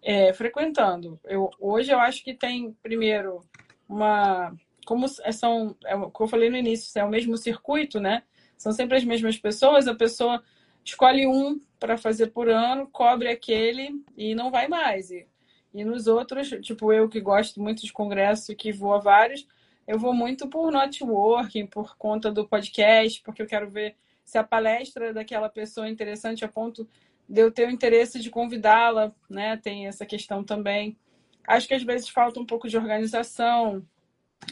é, 0.02 0.32
frequentando. 0.32 1.18
Eu, 1.24 1.50
hoje 1.58 1.90
eu 1.90 1.98
acho 1.98 2.22
que 2.22 2.34
tem 2.34 2.72
primeiro 2.82 3.40
uma 3.88 4.54
como 4.86 5.06
são, 5.06 5.76
é, 5.84 5.92
como 5.92 6.12
eu 6.20 6.28
falei 6.28 6.48
no 6.48 6.56
início, 6.56 6.98
é 6.98 7.04
o 7.04 7.10
mesmo 7.10 7.36
circuito, 7.36 8.00
né? 8.00 8.22
São 8.56 8.72
sempre 8.72 8.96
as 8.96 9.04
mesmas 9.04 9.36
pessoas, 9.36 9.86
a 9.86 9.94
pessoa 9.94 10.42
escolhe 10.84 11.26
um 11.26 11.60
para 11.78 11.98
fazer 11.98 12.28
por 12.28 12.48
ano, 12.48 12.88
cobre 12.90 13.28
aquele 13.28 14.02
e 14.16 14.34
não 14.34 14.50
vai 14.50 14.66
mais. 14.66 15.10
E 15.10 15.26
e 15.72 15.84
nos 15.84 16.06
outros, 16.06 16.48
tipo 16.62 16.92
eu 16.92 17.08
que 17.08 17.20
gosto 17.20 17.60
muito 17.60 17.84
de 17.84 17.92
congresso, 17.92 18.54
que 18.56 18.72
vou 18.72 18.94
a 18.94 18.98
vários, 18.98 19.46
eu 19.86 19.98
vou 19.98 20.12
muito 20.12 20.48
por 20.48 20.72
networking, 20.72 21.66
por 21.66 21.96
conta 21.96 22.30
do 22.30 22.46
podcast, 22.48 23.22
porque 23.22 23.42
eu 23.42 23.46
quero 23.46 23.70
ver 23.70 23.96
se 24.28 24.36
a 24.36 24.44
palestra 24.44 25.10
daquela 25.14 25.48
pessoa 25.48 25.86
é 25.86 25.90
interessante 25.90 26.44
a 26.44 26.48
ponto 26.48 26.86
de 27.26 27.40
eu 27.40 27.50
ter 27.50 27.66
o 27.66 27.70
interesse 27.70 28.20
de 28.20 28.28
convidá-la, 28.28 29.10
né? 29.28 29.56
Tem 29.56 29.86
essa 29.86 30.04
questão 30.04 30.44
também. 30.44 30.98
Acho 31.46 31.66
que 31.66 31.72
às 31.72 31.82
vezes 31.82 32.10
falta 32.10 32.38
um 32.38 32.44
pouco 32.44 32.68
de 32.68 32.76
organização, 32.76 33.82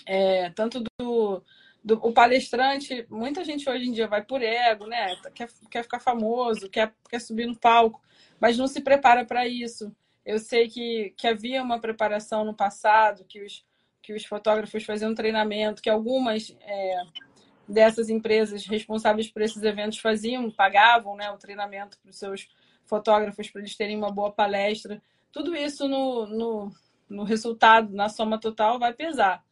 é, 0.07 0.49
tanto 0.49 0.83
do, 0.99 1.43
do 1.85 1.95
o 2.03 2.11
palestrante. 2.11 3.07
Muita 3.11 3.45
gente 3.45 3.69
hoje 3.69 3.87
em 3.87 3.93
dia 3.93 4.09
vai 4.09 4.25
por 4.25 4.41
ego, 4.41 4.87
né? 4.87 5.15
Quer, 5.35 5.51
quer 5.71 5.83
ficar 5.83 6.01
famoso, 6.01 6.71
quer, 6.71 6.95
quer 7.11 7.21
subir 7.21 7.45
no 7.45 7.55
palco, 7.55 8.01
mas 8.41 8.57
não 8.57 8.67
se 8.67 8.81
prepara 8.81 9.27
para 9.27 9.47
isso. 9.47 9.95
Eu 10.25 10.39
sei 10.39 10.71
que, 10.71 11.13
que 11.19 11.27
havia 11.27 11.63
uma 11.63 11.79
preparação 11.79 12.47
no 12.47 12.55
passado, 12.55 13.27
que 13.29 13.45
os, 13.45 13.63
que 14.01 14.15
os 14.15 14.25
fotógrafos 14.25 14.85
faziam 14.85 15.15
treinamento, 15.15 15.83
que 15.83 15.91
algumas 15.91 16.57
é, 16.63 17.03
dessas 17.69 18.09
empresas 18.09 18.65
responsáveis 18.67 19.29
por 19.29 19.43
esses 19.43 19.63
eventos 19.63 19.99
faziam, 19.99 20.51
pagavam 20.51 21.17
né, 21.17 21.31
o 21.31 21.39
treinamento 21.39 21.99
para 21.99 22.11
os 22.11 22.19
seus 22.19 22.49
fotógrafos 22.85 23.51
para 23.51 23.61
eles 23.61 23.77
terem 23.77 23.97
uma 23.97 24.11
boa 24.11 24.31
palestra. 24.31 25.03
Tudo 25.33 25.55
isso 25.55 25.89
no, 25.89 26.27
no, 26.27 26.73
no 27.09 27.25
resultado, 27.25 27.93
na 27.93 28.09
soma 28.09 28.39
total, 28.39 28.79
vai 28.79 28.93
pesar. 28.93 29.45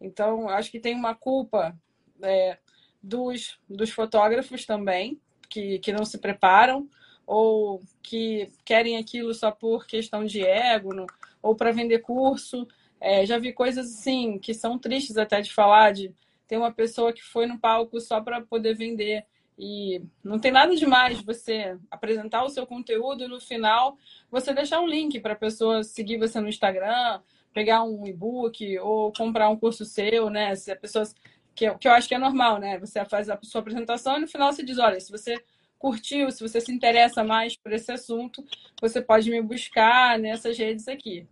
Então, 0.00 0.48
acho 0.48 0.70
que 0.70 0.80
tem 0.80 0.94
uma 0.94 1.14
culpa 1.14 1.76
é, 2.22 2.58
dos, 3.02 3.58
dos 3.68 3.90
fotógrafos 3.90 4.64
também, 4.64 5.20
que, 5.48 5.78
que 5.78 5.92
não 5.92 6.04
se 6.04 6.18
preparam, 6.18 6.88
ou 7.26 7.82
que 8.02 8.48
querem 8.64 8.96
aquilo 8.96 9.34
só 9.34 9.50
por 9.50 9.86
questão 9.86 10.24
de 10.24 10.44
ego, 10.44 10.94
no, 10.94 11.06
ou 11.42 11.54
para 11.56 11.72
vender 11.72 11.98
curso. 12.00 12.66
É, 13.00 13.26
já 13.26 13.38
vi 13.38 13.52
coisas 13.52 13.92
assim 13.92 14.38
que 14.38 14.54
são 14.54 14.78
tristes 14.78 15.16
até 15.16 15.40
de 15.40 15.52
falar, 15.52 15.92
de 15.92 16.14
ter 16.46 16.56
uma 16.56 16.72
pessoa 16.72 17.12
que 17.12 17.22
foi 17.22 17.46
no 17.46 17.58
palco 17.58 18.00
só 18.00 18.20
para 18.20 18.40
poder 18.40 18.74
vender. 18.74 19.24
E 19.58 20.02
não 20.22 20.38
tem 20.38 20.52
nada 20.52 20.76
demais 20.76 21.20
você 21.22 21.78
apresentar 21.90 22.44
o 22.44 22.50
seu 22.50 22.66
conteúdo 22.66 23.24
e 23.24 23.28
no 23.28 23.40
final 23.40 23.96
você 24.30 24.52
deixar 24.52 24.80
um 24.80 24.86
link 24.86 25.18
para 25.20 25.32
a 25.32 25.36
pessoa 25.36 25.82
seguir 25.82 26.18
você 26.18 26.40
no 26.40 26.48
Instagram, 26.48 27.20
pegar 27.54 27.82
um 27.82 28.06
e-book 28.06 28.78
ou 28.80 29.12
comprar 29.12 29.48
um 29.48 29.56
curso 29.56 29.84
seu, 29.84 30.28
né? 30.28 30.54
Se 30.54 30.70
a 30.70 30.76
pessoa 30.76 31.06
que, 31.54 31.74
que 31.76 31.88
eu 31.88 31.92
acho 31.92 32.06
que 32.06 32.14
é 32.14 32.18
normal, 32.18 32.58
né? 32.58 32.78
Você 32.78 33.02
faz 33.06 33.30
a 33.30 33.38
sua 33.42 33.62
apresentação 33.62 34.18
e 34.18 34.20
no 34.20 34.28
final 34.28 34.52
você 34.52 34.62
diz, 34.62 34.78
olha, 34.78 35.00
se 35.00 35.10
você 35.10 35.42
curtiu, 35.78 36.30
se 36.30 36.46
você 36.46 36.60
se 36.60 36.70
interessa 36.70 37.24
mais 37.24 37.56
por 37.56 37.72
esse 37.72 37.90
assunto, 37.90 38.44
você 38.80 39.00
pode 39.00 39.30
me 39.30 39.40
buscar 39.40 40.18
nessas 40.18 40.56
redes 40.58 40.86
aqui. 40.86 41.26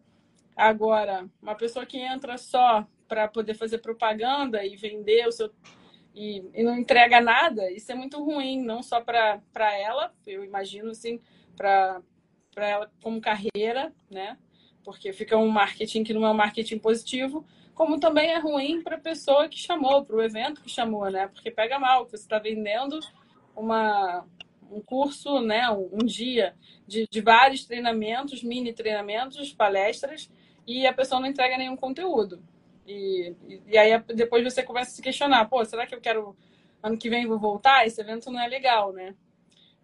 Agora, 0.56 1.28
uma 1.42 1.54
pessoa 1.54 1.85
que 1.85 1.99
entra 1.99 2.38
só 2.38 2.87
para 3.08 3.28
poder 3.28 3.54
fazer 3.54 3.78
propaganda 3.78 4.64
e 4.64 4.76
vender 4.76 5.26
o 5.26 5.32
seu 5.32 5.50
e, 6.14 6.44
e, 6.54 6.62
não 6.62 6.78
entrega 6.78 7.20
nada, 7.20 7.68
isso 7.73 7.90
é 7.90 7.94
muito 7.94 8.23
ruim, 8.23 8.62
não 8.62 8.84
só 8.84 9.00
para 9.00 9.42
ela, 9.76 10.14
eu 10.25 10.44
imagino 10.44 10.90
assim, 10.90 11.20
para 11.56 12.00
ela 12.56 12.88
como 13.02 13.20
carreira, 13.20 13.92
né? 14.08 14.38
Porque 14.84 15.12
fica 15.12 15.37
um 15.37 15.49
marketing 15.49 16.04
que 16.04 16.14
não 16.14 16.25
é 16.25 16.30
um 16.30 16.34
marketing 16.34 16.78
positivo, 16.78 17.44
como 17.75 17.99
também 17.99 18.30
é 18.30 18.38
ruim 18.38 18.80
para 18.80 18.94
a 18.94 19.00
pessoa 19.00 19.49
que 19.49 19.58
chamou, 19.58 20.04
para 20.04 20.14
o 20.14 20.23
evento 20.23 20.62
que 20.62 20.70
chamou, 20.70 21.11
né? 21.11 21.26
Porque 21.26 21.50
pega 21.50 21.80
mal, 21.80 22.08
você 22.08 22.14
está 22.14 22.38
vendendo 22.38 23.00
uma, 23.56 24.25
um 24.70 24.80
curso, 24.80 25.40
né, 25.40 25.68
um, 25.70 26.04
dia 26.04 26.54
de, 26.87 27.06
de 27.11 27.20
vários 27.20 27.64
treinamentos, 27.64 28.42
mini 28.42 28.73
treinamentos, 28.73 29.52
palestras, 29.52 30.30
e 30.66 30.87
a 30.87 30.92
pessoa 30.92 31.20
não 31.20 31.28
entrega 31.28 31.58
nenhum 31.58 31.76
conteúdo. 31.76 32.42
E, 32.87 33.35
e 33.67 33.79
aí 33.79 33.99
depois 34.14 34.45
você 34.45 34.62
começa 34.62 34.91
a 34.91 34.95
se 34.95 35.03
questionar, 35.03 35.47
pô, 35.47 35.64
será 35.64 35.87
que 35.87 35.95
eu 35.95 36.00
quero 36.00 36.37
ano 36.83 36.99
que 36.99 37.09
vem 37.09 37.26
vou 37.26 37.38
voltar? 37.38 37.87
Esse 37.87 38.00
evento 38.00 38.31
não 38.31 38.41
é 38.41 38.47
legal, 38.47 38.93
né? 38.93 39.14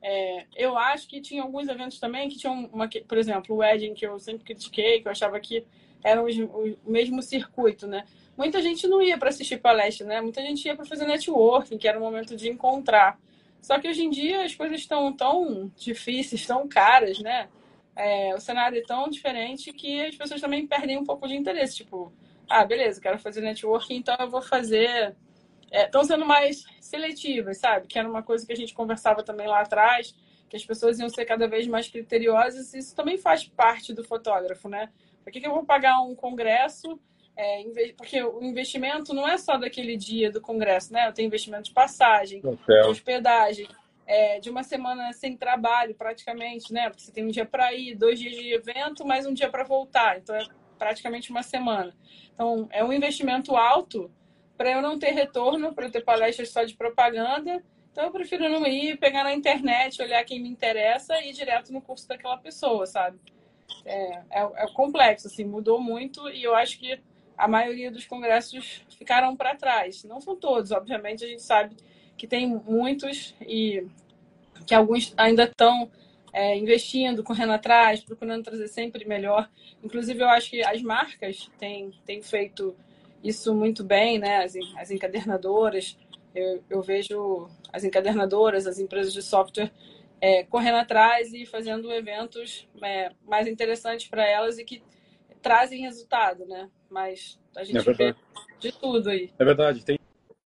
É, 0.02 0.47
eu 0.57 0.78
acho 0.78 1.07
que 1.07 1.21
tinha 1.21 1.42
alguns 1.42 1.69
eventos 1.69 1.99
também 1.99 2.28
que 2.28 2.38
tinham 2.38 2.71
uma, 2.73 2.88
por 2.88 3.19
exemplo, 3.19 3.54
o 3.54 3.59
Wedding 3.59 3.95
que 3.95 4.07
eu 4.07 4.19
sempre 4.19 4.45
critiquei, 4.45 5.00
que 5.00 5.09
eu 5.09 5.12
achava 5.12 5.38
que 5.40 5.66
era 6.02 6.23
o 6.23 6.90
mesmo 6.90 7.23
circuito, 7.23 7.87
né? 7.87 8.04
Muita 8.37 8.62
gente 8.62 8.87
não 8.87 9.02
ia 9.02 9.19
para 9.19 9.28
assistir 9.28 9.59
palestra, 9.59 10.07
né? 10.07 10.21
Muita 10.21 10.40
gente 10.40 10.64
ia 10.64 10.75
para 10.75 10.87
fazer 10.87 11.07
networking, 11.07 11.76
que 11.76 11.87
era 11.87 11.99
o 11.99 12.02
momento 12.02 12.35
de 12.35 12.49
encontrar. 12.49 13.19
Só 13.61 13.78
que 13.78 13.87
hoje 13.87 14.02
em 14.02 14.11
dia 14.11 14.42
as 14.45 14.54
coisas 14.54 14.80
estão 14.80 15.12
tão 15.12 15.71
difíceis, 15.76 16.47
tão 16.47 16.66
caras, 16.66 17.19
né? 17.19 17.50
É, 17.95 18.35
o 18.35 18.40
cenário 18.40 18.78
é 18.78 18.83
tão 18.83 19.11
diferente 19.11 19.73
que 19.75 20.00
as 20.00 20.16
pessoas 20.16 20.40
também 20.40 20.66
perdem 20.66 20.97
um 20.97 21.04
pouco 21.04 21.28
de 21.28 21.37
interesse. 21.37 21.76
Tipo, 21.76 22.11
ah, 22.50 22.64
beleza, 22.64 23.00
quero 23.00 23.19
fazer 23.19 23.40
networking, 23.40 23.97
então 23.97 24.16
eu 24.19 24.28
vou 24.28 24.42
fazer. 24.42 25.16
Estão 25.73 26.00
é, 26.00 26.04
sendo 26.04 26.26
mais 26.26 26.64
seletivas, 26.80 27.59
sabe? 27.59 27.87
Que 27.87 27.99
era 27.99 28.09
uma 28.09 28.25
coisa 28.25 28.45
que 28.45 28.52
a 28.52 28.57
gente 28.57 28.75
conversava 28.75 29.23
também 29.23 29.47
lá 29.47 29.61
atrás, 29.61 30.12
que 30.49 30.57
as 30.57 30.64
pessoas 30.64 30.99
iam 30.99 31.09
ser 31.09 31.25
cada 31.25 31.47
vez 31.47 31.69
mais 31.69 31.88
criteriosas. 31.88 32.75
Isso 32.75 32.95
também 32.97 33.16
faz 33.16 33.45
parte 33.45 33.95
do 33.95 34.02
fotógrafo, 34.02 34.69
né? 34.69 34.90
Por 35.23 35.33
que, 35.33 35.40
que 35.40 35.47
eu 35.47 35.54
vou 35.54 35.64
pagar 35.64 36.00
um 36.00 36.14
congresso 36.14 36.99
é, 37.37 37.62
porque 37.97 38.23
o 38.23 38.42
investimento 38.42 39.14
não 39.14 39.26
é 39.26 39.38
só 39.38 39.57
daquele 39.57 39.97
dia 39.97 40.30
do 40.30 40.40
congresso, 40.40 40.92
né? 40.92 41.09
Eu 41.09 41.12
tenho 41.12 41.26
investimento 41.26 41.64
de 41.64 41.73
passagem, 41.73 42.42
de 42.42 42.88
hospedagem, 42.88 43.69
é, 44.07 44.40
de 44.40 44.50
uma 44.50 44.62
semana 44.62 45.12
sem 45.12 45.37
trabalho, 45.37 45.95
praticamente, 45.95 46.73
né? 46.73 46.90
Porque 46.90 47.02
você 47.02 47.12
tem 47.12 47.25
um 47.25 47.30
dia 47.30 47.47
para 47.47 47.73
ir, 47.73 47.95
dois 47.95 48.19
dias 48.19 48.35
de 48.35 48.52
evento, 48.52 49.07
mais 49.07 49.25
um 49.25 49.33
dia 49.33 49.49
para 49.49 49.64
voltar. 49.64 50.19
Então 50.19 50.35
é 50.35 50.45
praticamente 50.80 51.30
uma 51.30 51.42
semana. 51.42 51.94
Então 52.32 52.66
é 52.72 52.82
um 52.82 52.90
investimento 52.90 53.54
alto 53.54 54.10
para 54.56 54.70
eu 54.70 54.80
não 54.80 54.99
ter 54.99 55.10
retorno, 55.10 55.75
para 55.75 55.90
ter 55.90 56.00
palestras 56.02 56.49
só 56.49 56.64
de 56.64 56.75
propaganda. 56.75 57.62
Então 57.92 58.04
eu 58.04 58.10
prefiro 58.10 58.49
não 58.49 58.66
ir, 58.66 58.99
pegar 58.99 59.22
na 59.22 59.34
internet, 59.34 60.00
olhar 60.00 60.25
quem 60.25 60.40
me 60.40 60.49
interessa 60.49 61.20
e 61.20 61.28
ir 61.30 61.32
direto 61.34 61.70
no 61.70 61.82
curso 61.82 62.08
daquela 62.08 62.38
pessoa, 62.38 62.87
sabe? 62.87 63.18
É, 63.84 64.22
é, 64.30 64.64
é 64.64 64.66
complexo, 64.72 65.26
assim, 65.26 65.44
mudou 65.44 65.78
muito 65.78 66.30
e 66.30 66.42
eu 66.42 66.54
acho 66.54 66.78
que 66.78 66.99
a 67.37 67.46
maioria 67.46 67.90
dos 67.90 68.06
congressos 68.06 68.82
ficaram 68.99 69.37
para 69.37 69.54
trás. 69.54 70.02
Não 70.04 70.18
são 70.18 70.34
todos, 70.34 70.70
obviamente, 70.70 71.25
a 71.25 71.28
gente 71.28 71.42
sabe 71.42 71.76
que 72.16 72.26
tem 72.26 72.46
muitos 72.46 73.34
e 73.42 73.87
que 74.66 74.75
alguns 74.75 75.12
ainda 75.16 75.44
estão 75.44 75.90
é, 76.32 76.56
investindo, 76.56 77.25
correndo 77.25 77.52
atrás, 77.52 78.00
procurando 78.00 78.44
trazer 78.44 78.68
sempre 78.68 79.04
melhor. 79.04 79.49
Inclusive, 79.82 80.22
eu 80.22 80.28
acho 80.28 80.50
que 80.50 80.62
as 80.62 80.82
marcas 80.82 81.50
têm, 81.58 81.92
têm 82.04 82.22
feito 82.22 82.76
isso 83.22 83.54
muito 83.54 83.84
bem, 83.84 84.18
né? 84.18 84.44
As, 84.44 84.54
as 84.76 84.90
encadernadoras, 84.90 85.96
eu, 86.34 86.62
eu 86.68 86.82
vejo 86.82 87.49
as 87.72 87.84
encadernadoras, 87.84 88.66
as 88.66 88.78
empresas 88.78 89.12
de 89.12 89.22
software 89.22 89.70
é, 90.20 90.44
correndo 90.44 90.76
atrás 90.76 91.32
e 91.32 91.46
fazendo 91.46 91.90
eventos 91.92 92.68
é, 92.82 93.10
mais 93.26 93.46
interessantes 93.46 94.06
para 94.08 94.26
elas 94.28 94.58
e 94.58 94.64
que 94.64 94.82
trazem 95.40 95.80
resultado, 95.80 96.46
né? 96.46 96.68
Mas 96.90 97.38
a 97.56 97.64
gente 97.64 97.88
é 97.88 97.92
vê 97.92 98.14
de 98.58 98.72
tudo 98.72 99.08
aí. 99.08 99.30
É 99.38 99.44
verdade, 99.44 99.84
tem 99.84 100.00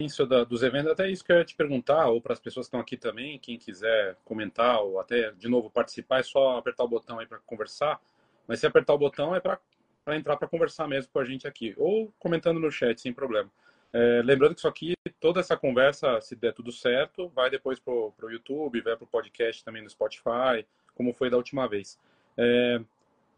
isso 0.00 0.26
da, 0.26 0.42
dos 0.42 0.62
eventos, 0.62 0.90
até 0.90 1.08
isso 1.08 1.24
que 1.24 1.32
eu 1.32 1.38
ia 1.38 1.44
te 1.44 1.54
perguntar, 1.54 2.08
ou 2.08 2.20
para 2.20 2.32
as 2.32 2.40
pessoas 2.40 2.66
que 2.66 2.68
estão 2.68 2.80
aqui 2.80 2.96
também, 2.96 3.38
quem 3.38 3.56
quiser 3.56 4.16
comentar 4.24 4.80
ou 4.80 4.98
até 4.98 5.30
de 5.32 5.48
novo 5.48 5.70
participar, 5.70 6.20
é 6.20 6.22
só 6.22 6.58
apertar 6.58 6.84
o 6.84 6.88
botão 6.88 7.18
aí 7.18 7.26
para 7.26 7.38
conversar. 7.40 8.00
Mas 8.46 8.60
se 8.60 8.66
apertar 8.66 8.92
o 8.92 8.98
botão 8.98 9.34
é 9.34 9.40
para 9.40 9.60
entrar 10.08 10.36
para 10.36 10.48
conversar 10.48 10.88
mesmo 10.88 11.12
com 11.12 11.18
a 11.18 11.24
gente 11.24 11.46
aqui, 11.46 11.74
ou 11.76 12.12
comentando 12.18 12.58
no 12.58 12.70
chat, 12.70 13.00
sem 13.00 13.12
problema. 13.12 13.50
É, 13.92 14.22
lembrando 14.24 14.54
que 14.54 14.60
isso 14.60 14.68
aqui, 14.68 14.94
toda 15.20 15.38
essa 15.38 15.56
conversa, 15.56 16.20
se 16.20 16.34
der 16.34 16.52
tudo 16.52 16.72
certo, 16.72 17.28
vai 17.28 17.48
depois 17.48 17.78
para 17.78 17.92
o 17.92 18.12
YouTube, 18.28 18.80
vai 18.80 18.96
para 18.96 19.04
o 19.04 19.08
podcast 19.08 19.64
também 19.64 19.82
no 19.82 19.88
Spotify, 19.88 20.66
como 20.94 21.12
foi 21.12 21.30
da 21.30 21.36
última 21.36 21.68
vez. 21.68 21.98
É, 22.36 22.80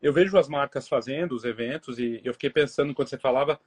eu 0.03 0.13
vejo 0.13 0.39
as 0.39 0.49
marcas 0.49 0.89
fazendo 0.89 1.33
os 1.33 1.45
eventos 1.45 1.99
e 1.99 2.23
eu 2.25 2.33
fiquei 2.33 2.49
pensando 2.49 2.95
quando 2.95 3.09
você 3.09 3.19
falava, 3.19 3.61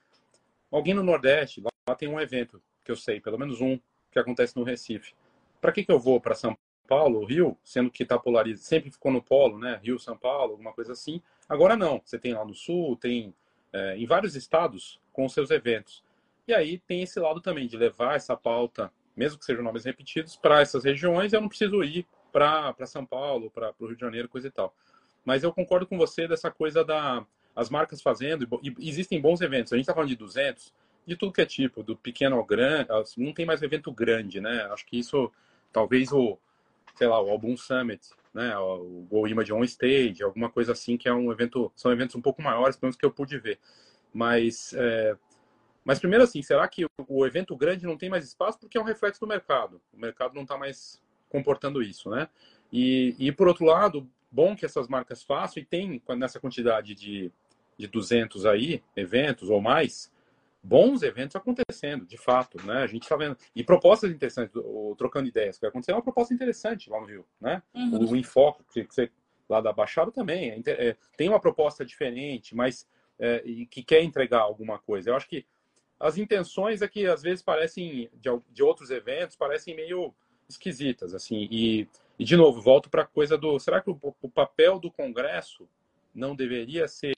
alguém 0.71 0.95
no 0.95 1.03
Nordeste, 1.03 1.61
lá, 1.61 1.69
lá 1.87 1.95
tem 1.95 2.09
um 2.09 2.19
evento 2.19 2.59
que 2.89 2.91
eu 2.91 2.95
sei, 2.95 3.21
pelo 3.21 3.37
menos 3.37 3.61
um, 3.61 3.79
que 4.11 4.17
acontece 4.17 4.57
no 4.57 4.63
Recife. 4.63 5.13
Para 5.61 5.71
que, 5.71 5.85
que 5.85 5.91
eu 5.91 5.99
vou 5.99 6.19
para 6.19 6.33
São 6.33 6.57
Paulo, 6.87 7.23
Rio, 7.23 7.55
sendo 7.63 7.91
que 7.91 8.01
está 8.01 8.17
polarizado, 8.17 8.65
sempre 8.65 8.89
ficou 8.89 9.11
no 9.11 9.21
polo, 9.21 9.59
né? 9.59 9.79
Rio, 9.83 9.99
São 9.99 10.17
Paulo, 10.17 10.53
alguma 10.53 10.73
coisa 10.73 10.93
assim. 10.93 11.21
Agora 11.47 11.77
não, 11.77 12.01
você 12.03 12.17
tem 12.17 12.33
lá 12.33 12.43
no 12.43 12.55
Sul, 12.55 12.97
tem 12.97 13.31
é, 13.71 13.95
em 13.95 14.07
vários 14.07 14.35
estados 14.35 14.99
com 15.13 15.29
seus 15.29 15.51
eventos. 15.51 16.03
E 16.47 16.53
aí 16.53 16.79
tem 16.79 17.03
esse 17.03 17.19
lado 17.19 17.39
também 17.41 17.67
de 17.67 17.77
levar 17.77 18.15
essa 18.15 18.35
pauta, 18.35 18.91
mesmo 19.15 19.37
que 19.37 19.45
sejam 19.45 19.63
nomes 19.63 19.85
repetidos, 19.85 20.35
para 20.35 20.61
essas 20.61 20.83
regiões. 20.83 21.31
Eu 21.31 21.41
não 21.41 21.47
preciso 21.47 21.83
ir 21.83 22.07
para 22.31 22.73
São 22.87 23.05
Paulo, 23.05 23.51
para 23.51 23.71
o 23.79 23.85
Rio 23.85 23.95
de 23.95 24.01
Janeiro, 24.01 24.27
coisa 24.27 24.47
e 24.47 24.51
tal. 24.51 24.73
Mas 25.23 25.43
eu 25.43 25.53
concordo 25.53 25.85
com 25.85 25.95
você 25.95 26.27
dessa 26.27 26.49
coisa 26.49 26.83
da 26.83 27.23
as 27.55 27.69
marcas 27.69 28.01
fazendo, 28.01 28.47
e 28.63 28.73
existem 28.87 29.19
bons 29.19 29.41
eventos. 29.41 29.73
A 29.73 29.75
gente 29.75 29.83
está 29.83 29.93
falando 29.93 30.09
de 30.09 30.15
200, 30.15 30.73
de 31.09 31.17
tudo 31.17 31.33
que 31.33 31.41
é 31.41 31.45
tipo, 31.45 31.83
do 31.83 31.97
pequeno 31.97 32.35
ao 32.37 32.45
grande, 32.45 32.91
assim, 32.91 33.23
não 33.23 33.33
tem 33.33 33.45
mais 33.45 33.61
evento 33.61 33.91
grande, 33.91 34.39
né? 34.39 34.61
Acho 34.71 34.85
que 34.85 34.99
isso, 34.99 35.31
talvez 35.73 36.11
o, 36.11 36.37
sei 36.95 37.07
lá, 37.07 37.21
o 37.21 37.29
Album 37.29 37.57
Summit, 37.57 38.09
né? 38.33 38.55
O 38.57 39.05
Go 39.09 39.27
Image 39.27 39.51
On 39.51 39.63
Stage, 39.63 40.23
alguma 40.23 40.49
coisa 40.49 40.71
assim, 40.71 40.97
que 40.97 41.09
é 41.09 41.13
um 41.13 41.31
evento, 41.31 41.71
são 41.75 41.91
eventos 41.91 42.15
um 42.15 42.21
pouco 42.21 42.41
maiores, 42.41 42.75
pelo 42.75 42.87
menos 42.87 42.95
que 42.95 43.05
eu 43.05 43.11
pude 43.11 43.37
ver. 43.39 43.59
Mas, 44.13 44.73
é, 44.73 45.17
mas 45.83 45.99
primeiro 45.99 46.23
assim, 46.23 46.41
será 46.41 46.67
que 46.67 46.85
o 47.07 47.25
evento 47.25 47.55
grande 47.55 47.85
não 47.85 47.97
tem 47.97 48.09
mais 48.09 48.25
espaço 48.25 48.59
porque 48.59 48.77
é 48.77 48.81
um 48.81 48.85
reflexo 48.85 49.19
do 49.19 49.27
mercado? 49.27 49.81
O 49.91 49.99
mercado 49.99 50.35
não 50.35 50.43
está 50.43 50.57
mais 50.57 51.01
comportando 51.27 51.81
isso, 51.81 52.09
né? 52.09 52.29
E, 52.71 53.15
e 53.17 53.31
por 53.31 53.47
outro 53.47 53.65
lado, 53.65 54.07
bom 54.31 54.55
que 54.55 54.65
essas 54.65 54.87
marcas 54.87 55.23
façam 55.23 55.61
e 55.61 55.65
tem 55.65 56.01
nessa 56.17 56.39
quantidade 56.39 56.93
de, 56.93 57.31
de 57.77 57.87
200 57.87 58.45
aí, 58.45 58.83
eventos 58.95 59.49
ou 59.49 59.59
mais, 59.59 60.11
bons 60.61 61.01
eventos 61.03 61.35
acontecendo, 61.35 62.05
de 62.05 62.17
fato, 62.17 62.63
né? 62.65 62.83
A 62.83 62.87
gente 62.87 63.03
está 63.03 63.15
vendo. 63.15 63.37
E 63.55 63.63
propostas 63.63 64.11
interessantes, 64.11 64.55
o, 64.55 64.95
trocando 64.97 65.27
ideias, 65.27 65.57
que 65.57 65.61
vai 65.61 65.69
acontecer 65.69 65.91
é 65.91 65.95
uma 65.95 66.01
proposta 66.01 66.33
interessante 66.33 66.89
lá 66.89 66.99
no 66.99 67.05
Rio, 67.05 67.25
né? 67.39 67.63
Uhum. 67.73 68.11
O 68.11 68.15
Enfoque, 68.15 68.63
que 68.71 68.93
você, 68.93 69.11
lá 69.47 69.61
da 69.61 69.71
Baixada 69.71 70.11
também, 70.11 70.63
é, 70.65 70.89
é, 70.89 70.97
tem 71.17 71.29
uma 71.29 71.39
proposta 71.39 71.85
diferente, 71.85 72.55
mas 72.55 72.87
é, 73.17 73.41
e 73.45 73.65
que 73.65 73.83
quer 73.83 74.03
entregar 74.03 74.41
alguma 74.41 74.79
coisa. 74.79 75.09
Eu 75.09 75.15
acho 75.15 75.27
que 75.27 75.45
as 75.99 76.17
intenções 76.17 76.81
é 76.81 76.87
que 76.87 77.05
às 77.05 77.21
vezes 77.21 77.41
parecem, 77.41 78.09
de, 78.13 78.29
de 78.51 78.63
outros 78.63 78.89
eventos, 78.89 79.35
parecem 79.35 79.75
meio 79.75 80.13
esquisitas, 80.47 81.13
assim, 81.13 81.47
e 81.51 81.87
e, 82.19 82.25
de 82.25 82.35
novo, 82.35 82.59
volto 82.61 82.89
para 82.89 83.03
a 83.03 83.07
coisa 83.07 83.37
do. 83.37 83.57
Será 83.59 83.79
que 83.79 83.89
o, 83.89 83.97
o, 84.21 84.29
papel 84.29 84.77
do 84.77 84.91
Congresso 84.91 85.65
não 86.13 86.35
deveria 86.35 86.85
ser 86.85 87.15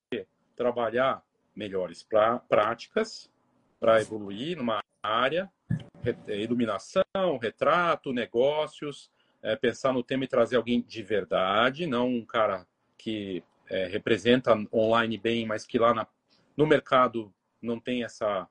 trabalhar 0.56 1.26
melhores 1.56 2.04
pra, 2.04 2.38
práticas 2.38 3.28
para 3.82 4.00
evoluir 4.00 4.56
numa 4.56 4.84
área, 5.02 5.52
iluminação, 6.28 7.02
retrato, 7.42 8.14
negócios, 8.14 9.10
é, 9.42 9.56
pensar 9.56 9.92
no 9.92 10.04
tema 10.04 10.24
e 10.24 10.28
trazer 10.28 10.56
alguém 10.56 10.82
de 10.82 11.02
verdade, 11.02 11.88
não 11.88 12.08
um 12.08 12.24
cara 12.24 12.68
que 12.96 13.44
é, 13.68 13.88
representa 13.88 14.54
online 14.72 15.18
bem, 15.18 15.48
mas 15.48 15.66
que 15.66 15.80
lá 15.80 15.96
na, 15.96 16.06
no 16.56 16.68
mercado 16.68 17.34
não 17.60 17.80
tem 17.80 18.04
essa 18.04 18.48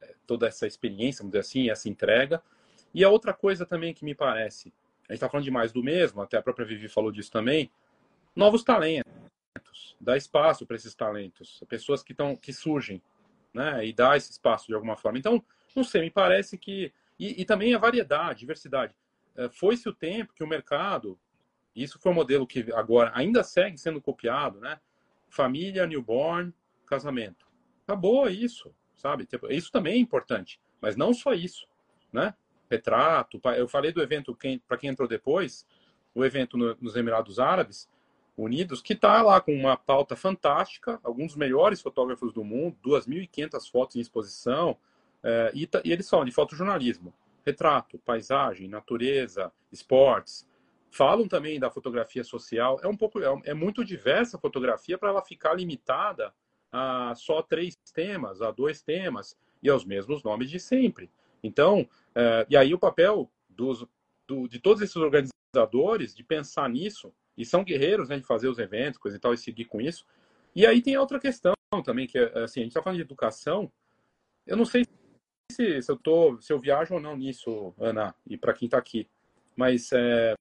é, 0.00 0.14
toda 0.26 0.48
essa 0.48 0.66
experiência, 0.66 1.22
vamos 1.22 1.32
dizer 1.32 1.40
assim, 1.40 1.68
essa 1.68 1.86
entrega. 1.86 2.42
E 2.94 3.04
a 3.04 3.10
outra 3.10 3.34
coisa 3.34 3.66
também 3.66 3.92
que 3.92 4.02
me 4.02 4.14
parece, 4.14 4.72
a 5.08 5.12
gente 5.12 5.18
está 5.18 5.28
falando 5.28 5.44
de 5.44 5.50
mais 5.50 5.72
do 5.72 5.82
mesmo, 5.82 6.22
até 6.22 6.38
a 6.38 6.42
própria 6.42 6.64
Vivi 6.64 6.88
falou 6.88 7.12
disso 7.12 7.30
também, 7.30 7.70
novos 8.34 8.64
talentos, 8.64 9.94
dar 10.00 10.16
espaço 10.16 10.64
para 10.64 10.76
esses 10.76 10.94
talentos, 10.94 11.62
pessoas 11.68 12.02
que, 12.02 12.12
estão 12.12 12.34
que 12.34 12.52
surgem, 12.52 13.02
né, 13.52 13.86
e 13.86 13.92
dar 13.92 14.16
esse 14.16 14.30
espaço 14.30 14.66
de 14.66 14.74
alguma 14.74 14.96
forma. 14.96 15.18
Então, 15.18 15.44
não 15.74 15.84
sei, 15.84 16.02
me 16.02 16.10
parece 16.10 16.56
que. 16.58 16.92
E, 17.18 17.42
e 17.42 17.44
também 17.44 17.74
a 17.74 17.78
variedade, 17.78 18.40
diversidade. 18.40 18.94
É, 19.36 19.48
Foi-se 19.48 19.88
o 19.88 19.94
tempo 19.94 20.32
que 20.34 20.42
o 20.42 20.46
mercado, 20.46 21.18
isso 21.74 21.98
foi 21.98 22.12
um 22.12 22.14
modelo 22.14 22.46
que 22.46 22.72
agora 22.72 23.12
ainda 23.14 23.42
segue 23.42 23.78
sendo 23.78 24.00
copiado, 24.00 24.60
né? 24.60 24.80
Família, 25.28 25.86
newborn, 25.86 26.52
casamento. 26.86 27.46
Acabou 27.86 28.28
isso, 28.28 28.74
sabe? 28.96 29.26
Tipo, 29.26 29.52
isso 29.52 29.70
também 29.70 29.94
é 29.94 29.98
importante, 29.98 30.60
mas 30.80 30.96
não 30.96 31.12
só 31.12 31.32
isso, 31.32 31.66
né? 32.12 32.34
retrato. 32.70 33.40
Eu 33.56 33.66
falei 33.66 33.92
do 33.92 34.00
evento, 34.00 34.36
para 34.66 34.76
quem 34.76 34.90
entrou 34.90 35.08
depois, 35.08 35.66
o 36.14 36.24
evento 36.24 36.56
no, 36.56 36.76
nos 36.80 36.94
Emirados 36.94 37.38
Árabes 37.38 37.88
Unidos, 38.42 38.80
que 38.80 38.94
está 38.94 39.20
lá 39.22 39.40
com 39.40 39.52
uma 39.52 39.76
pauta 39.76 40.16
fantástica, 40.16 40.98
alguns 41.02 41.28
dos 41.28 41.36
melhores 41.36 41.80
fotógrafos 41.80 42.32
do 42.32 42.42
mundo, 42.42 42.76
2.500 42.84 43.70
fotos 43.70 43.96
em 43.96 44.00
exposição, 44.00 44.76
é, 45.22 45.52
e, 45.54 45.68
e, 45.84 45.92
eles 45.92 46.08
falam 46.08 46.24
de 46.24 46.32
fotojornalismo, 46.32 47.12
retrato, 47.44 47.98
paisagem, 47.98 48.68
natureza, 48.68 49.52
esportes. 49.70 50.48
Falam 50.90 51.28
também 51.28 51.60
da 51.60 51.70
fotografia 51.70 52.24
social. 52.24 52.80
É 52.82 52.88
um 52.88 52.96
pouco, 52.96 53.20
é, 53.20 53.42
é 53.44 53.54
muito 53.54 53.84
diversa 53.84 54.36
a 54.36 54.40
fotografia 54.40 54.96
para 54.96 55.10
ela 55.10 55.22
ficar 55.22 55.54
limitada 55.54 56.32
a 56.72 57.14
só 57.16 57.42
três 57.42 57.76
temas, 57.92 58.40
a 58.40 58.50
dois 58.50 58.80
temas 58.80 59.36
e 59.62 59.68
aos 59.68 59.84
mesmos 59.84 60.22
nomes 60.22 60.50
de 60.50 60.58
sempre. 60.58 61.10
Então, 61.42 61.88
é, 62.14 62.46
e 62.48 62.56
aí 62.56 62.72
o 62.72 62.78
papel 62.78 63.30
dos, 63.48 63.86
do, 64.26 64.48
de 64.48 64.58
todos 64.58 64.82
esses 64.82 64.96
organizadores 64.96 66.14
de 66.14 66.24
pensar 66.24 66.68
nisso, 66.68 67.12
e 67.40 67.44
são 67.44 67.64
guerreiros 67.64 68.08
né, 68.08 68.18
de 68.18 68.26
fazer 68.26 68.48
os 68.48 68.58
eventos, 68.58 68.98
coisa 68.98 69.16
e 69.16 69.20
tal, 69.20 69.32
e 69.32 69.38
seguir 69.38 69.64
com 69.64 69.80
isso. 69.80 70.04
E 70.54 70.66
aí 70.66 70.82
tem 70.82 70.96
outra 70.96 71.18
questão 71.18 71.54
também, 71.84 72.06
que 72.06 72.18
é 72.18 72.42
assim, 72.42 72.60
a 72.60 72.62
gente 72.64 72.72
está 72.72 72.82
falando 72.82 72.96
de 72.96 73.02
educação, 73.02 73.70
eu 74.46 74.56
não 74.56 74.64
sei 74.64 74.84
se, 75.52 75.80
se, 75.80 75.90
eu 75.90 75.96
tô, 75.96 76.40
se 76.40 76.52
eu 76.52 76.58
viajo 76.58 76.94
ou 76.94 77.00
não 77.00 77.16
nisso, 77.16 77.74
Ana, 77.78 78.14
e 78.26 78.36
para 78.36 78.52
quem 78.52 78.66
está 78.66 78.78
aqui, 78.78 79.08
mas 79.56 79.90
é, 79.92 80.34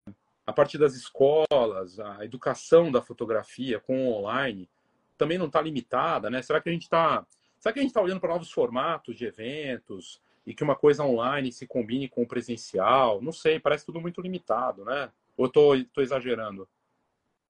a 0.46 0.54
partir 0.54 0.78
das 0.78 0.96
escolas, 0.96 2.00
a 2.00 2.26
educação 2.26 2.92
da 2.92 3.02
fotografia 3.02 3.80
com 3.80 4.08
online 4.12 4.70
também 5.18 5.38
não 5.38 5.48
está 5.48 5.62
limitada, 5.62 6.30
né? 6.30 6.42
Será 6.42 6.62
que 6.62 6.70
a 6.70 6.72
gente 6.72 6.84
está 6.84 7.26
Será 7.60 7.74
que 7.74 7.80
a 7.80 7.82
gente 7.82 7.92
está 7.92 8.02
olhando 8.02 8.22
para 8.22 8.30
novos 8.30 8.52
formatos 8.52 9.18
de 9.18 9.26
eventos? 9.26 10.22
e 10.50 10.54
que 10.56 10.64
uma 10.64 10.76
coisa 10.76 11.04
online 11.04 11.52
se 11.52 11.68
combine 11.68 12.10
com 12.10 12.24
o 12.24 12.28
presencial. 12.28 13.22
Não 13.22 13.32
sei, 13.32 13.60
parece 13.60 13.86
tudo 13.86 14.02
muito 14.02 14.20
limitado, 14.20 14.84
né? 14.84 15.12
Ou 15.38 15.48
tô 15.48 15.76
exagerando? 15.98 16.68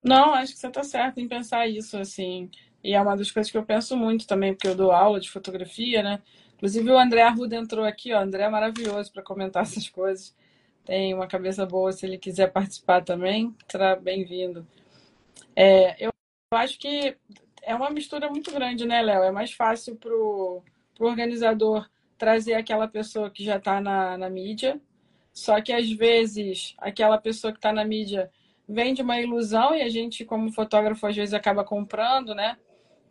Não, 0.04 0.34
acho 0.34 0.54
que 0.54 0.60
você 0.60 0.68
está 0.68 0.84
certo 0.84 1.20
em 1.20 1.28
pensar 1.28 1.68
isso, 1.68 1.98
assim. 1.98 2.50
E 2.84 2.94
é 2.94 3.02
uma 3.02 3.16
das 3.16 3.32
coisas 3.32 3.52
que 3.52 3.58
eu 3.58 3.66
penso 3.66 3.98
muito 3.98 4.26
também, 4.26 4.54
porque 4.54 4.68
eu 4.68 4.76
dou 4.76 4.92
aula 4.92 5.20
de 5.20 5.30
fotografia, 5.30 6.02
né? 6.02 6.22
Inclusive 6.56 6.90
o 6.92 6.98
André 6.98 7.22
Arruda 7.22 7.56
entrou 7.56 7.86
aqui, 7.86 8.14
ó. 8.14 8.20
O 8.20 8.22
André 8.22 8.44
é 8.44 8.50
maravilhoso 8.50 9.12
para 9.12 9.24
comentar 9.24 9.64
essas 9.64 9.90
coisas. 9.90 10.36
Tem 10.86 11.14
uma 11.14 11.28
cabeça 11.28 11.66
boa, 11.66 11.92
se 11.92 12.06
ele 12.06 12.18
quiser 12.18 12.52
participar 12.52 13.04
também, 13.04 13.56
será 13.70 13.96
bem-vindo. 13.96 14.66
É, 15.56 16.06
eu 16.06 16.12
acho 16.54 16.80
que 16.80 17.16
é 17.62 17.76
uma 17.76 17.90
mistura 17.90 18.30
muito 18.30 18.52
grande, 18.52 18.86
né, 18.86 19.02
Léo? 19.02 19.24
É 19.24 19.32
mais 19.32 19.52
fácil 19.52 19.96
para 19.96 20.14
o 20.16 20.64
organizador 21.00 21.90
trazer 22.18 22.54
aquela 22.54 22.88
pessoa 22.88 23.30
que 23.30 23.44
já 23.44 23.58
está 23.58 23.80
na, 23.82 24.18
na 24.18 24.30
mídia. 24.30 24.80
Só 25.34 25.62
que 25.62 25.72
às 25.72 25.90
vezes 25.92 26.76
aquela 26.78 27.18
pessoa 27.18 27.54
que 27.54 27.60
está 27.60 27.72
na 27.72 27.86
mídia 27.86 28.32
vende 28.69 29.01
uma 29.01 29.19
ilusão 29.19 29.75
e 29.75 29.82
a 29.82 29.89
gente, 29.89 30.23
como 30.23 30.51
fotógrafo, 30.51 31.08
às 31.08 31.15
vezes 31.15 31.34
acaba 31.34 31.63
comprando, 31.63 32.36
né? 32.36 32.55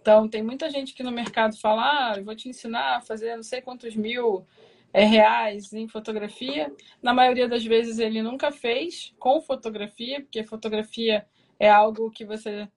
Então, 0.01 0.29
tem 0.29 0.43
muita 0.43 0.71
gente 0.71 0.95
que 0.95 1.03
no 1.03 1.11
mercado 1.11 1.59
fala: 1.59 2.13
ah, 2.13 2.23
vou 2.23 2.37
te 2.37 2.49
ensinar 2.49 2.97
a 2.97 3.01
fazer 3.01 3.35
não 3.35 3.43
sei 3.43 3.61
quantos 3.61 3.97
mil 3.97 4.47
é, 4.93 5.05
reais 5.05 5.73
em 5.73 5.89
fotografia. 5.89 6.73
Na 7.03 7.13
maioria 7.13 7.49
das 7.49 7.65
vezes, 7.65 7.99
ele 7.99 8.23
nunca 8.23 8.53
fez 8.53 9.13
com 9.19 9.41
fotografia, 9.41 10.21
porque 10.21 10.45
fotografia 10.45 11.27
é 11.59 11.69
algo 11.69 12.11
que 12.11 12.25
você 12.25 12.69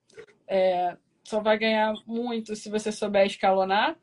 é, 0.48 0.96
só 1.22 1.40
vai 1.40 1.56
ganhar 1.56 1.94
muito 2.04 2.56
se 2.56 2.68
você 2.68 2.90
souber 2.90 3.26
escalonar. 3.26 3.96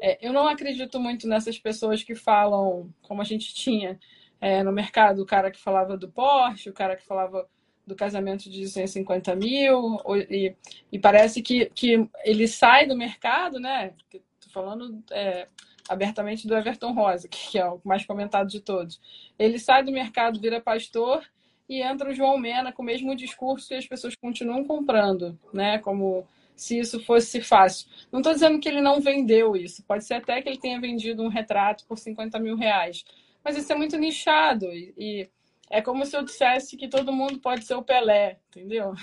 É, 0.00 0.18
eu 0.24 0.32
não 0.32 0.46
acredito 0.46 1.00
muito 1.00 1.26
nessas 1.26 1.58
pessoas 1.58 2.02
que 2.04 2.14
falam, 2.14 2.92
como 3.02 3.22
a 3.22 3.24
gente 3.24 3.54
tinha 3.54 3.98
é, 4.40 4.62
no 4.62 4.70
mercado, 4.70 5.22
o 5.22 5.26
cara 5.26 5.50
que 5.50 5.58
falava 5.58 5.96
do 5.96 6.08
Porsche, 6.10 6.70
o 6.70 6.74
cara 6.74 6.94
que 6.94 7.04
falava 7.04 7.48
do 7.88 7.96
casamento 7.96 8.48
de 8.48 8.68
150 8.68 9.34
mil, 9.34 9.98
e, 10.30 10.54
e 10.92 10.98
parece 10.98 11.42
que, 11.42 11.66
que 11.74 12.08
ele 12.24 12.46
sai 12.46 12.86
do 12.86 12.96
mercado, 12.96 13.58
né? 13.58 13.94
Estou 14.12 14.52
falando 14.52 15.02
é, 15.10 15.48
abertamente 15.88 16.46
do 16.46 16.56
Everton 16.56 16.92
Rosa, 16.92 17.26
que 17.26 17.58
é 17.58 17.66
o 17.66 17.80
mais 17.84 18.04
comentado 18.04 18.48
de 18.48 18.60
todos. 18.60 19.00
Ele 19.38 19.58
sai 19.58 19.82
do 19.82 19.90
mercado, 19.90 20.40
vira 20.40 20.60
pastor 20.60 21.24
e 21.68 21.82
entra 21.82 22.10
o 22.10 22.14
João 22.14 22.38
Mena 22.38 22.72
com 22.72 22.82
o 22.82 22.86
mesmo 22.86 23.16
discurso 23.16 23.72
e 23.72 23.76
as 23.76 23.86
pessoas 23.86 24.14
continuam 24.14 24.64
comprando, 24.64 25.38
né? 25.52 25.78
Como 25.78 26.26
se 26.54 26.78
isso 26.78 27.00
fosse 27.00 27.40
fácil. 27.40 27.88
Não 28.10 28.20
estou 28.20 28.34
dizendo 28.34 28.58
que 28.58 28.68
ele 28.68 28.80
não 28.80 29.00
vendeu 29.00 29.56
isso, 29.56 29.82
pode 29.84 30.04
ser 30.04 30.14
até 30.14 30.42
que 30.42 30.48
ele 30.48 30.58
tenha 30.58 30.80
vendido 30.80 31.22
um 31.22 31.28
retrato 31.28 31.86
por 31.86 31.98
50 31.98 32.38
mil 32.40 32.56
reais, 32.56 33.04
mas 33.44 33.56
isso 33.56 33.72
é 33.72 33.76
muito 33.76 33.96
nichado 33.96 34.66
e, 34.66 35.28
é 35.70 35.82
como 35.82 36.04
se 36.06 36.16
eu 36.16 36.22
dissesse 36.22 36.76
que 36.76 36.88
todo 36.88 37.12
mundo 37.12 37.38
pode 37.38 37.64
ser 37.64 37.74
o 37.74 37.82
Pelé, 37.82 38.38
entendeu? 38.48 38.94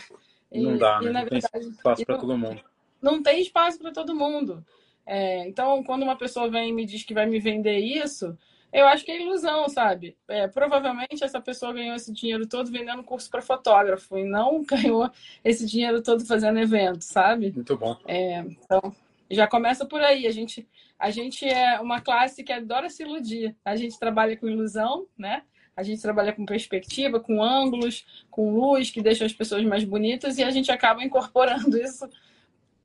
E, 0.52 0.62
não 0.62 0.78
dá, 0.78 1.02
né? 1.02 1.10
E, 1.10 1.14
não 1.14 1.22
verdade, 1.22 1.50
tem 1.52 1.70
espaço 1.70 2.06
para 2.06 2.18
todo 2.18 2.38
mundo. 2.38 2.62
Não 3.02 3.22
tem 3.22 3.42
espaço 3.42 3.80
para 3.80 3.92
todo 3.92 4.16
mundo. 4.16 4.66
É, 5.06 5.48
então, 5.48 5.84
quando 5.84 6.04
uma 6.04 6.18
pessoa 6.18 6.50
vem 6.50 6.70
e 6.70 6.74
me 6.74 6.86
diz 6.86 7.04
que 7.04 7.14
vai 7.14 7.26
me 7.26 7.40
vender 7.40 7.78
isso, 7.78 8.36
eu 8.74 8.88
acho 8.88 9.06
que 9.06 9.12
é 9.12 9.22
ilusão, 9.22 9.70
sabe? 9.70 10.18
É, 10.28 10.48
provavelmente 10.48 11.24
essa 11.24 11.40
pessoa 11.40 11.72
ganhou 11.72 11.96
esse 11.96 12.12
dinheiro 12.12 12.48
todo 12.48 12.72
vendendo 12.72 13.04
curso 13.04 13.30
para 13.30 13.42
fotógrafo 13.42 14.18
e 14.18 14.24
não 14.24 14.64
ganhou 14.68 15.10
esse 15.44 15.66
dinheiro 15.66 16.02
todo 16.02 16.26
fazendo 16.26 16.60
evento, 16.60 17.02
sabe? 17.02 17.52
Muito 17.52 17.78
bom. 17.78 17.96
É, 18.06 18.40
então, 18.40 18.94
já 19.30 19.48
começa 19.48 19.86
por 19.86 20.02
aí. 20.02 20.28
A 20.28 20.32
gente, 20.32 20.68
a 20.98 21.10
gente 21.10 21.48
é 21.48 21.80
uma 21.80 22.02
classe 22.02 22.44
que 22.44 22.52
adora 22.52 22.90
se 22.90 23.04
iludir. 23.04 23.56
A 23.64 23.76
gente 23.76 24.00
trabalha 24.00 24.36
com 24.36 24.48
ilusão, 24.48 25.08
né? 25.18 25.44
A 25.76 25.84
gente 25.84 26.02
trabalha 26.02 26.34
com 26.34 26.46
perspectiva, 26.46 27.20
com 27.20 27.44
ângulos, 27.44 28.06
com 28.32 28.58
luz, 28.58 28.90
que 28.90 29.02
deixam 29.02 29.28
as 29.28 29.34
pessoas 29.34 29.64
mais 29.64 29.84
bonitas, 29.84 30.38
e 30.38 30.44
a 30.44 30.50
gente 30.50 30.72
acaba 30.72 31.04
incorporando 31.04 31.78
isso 31.82 32.10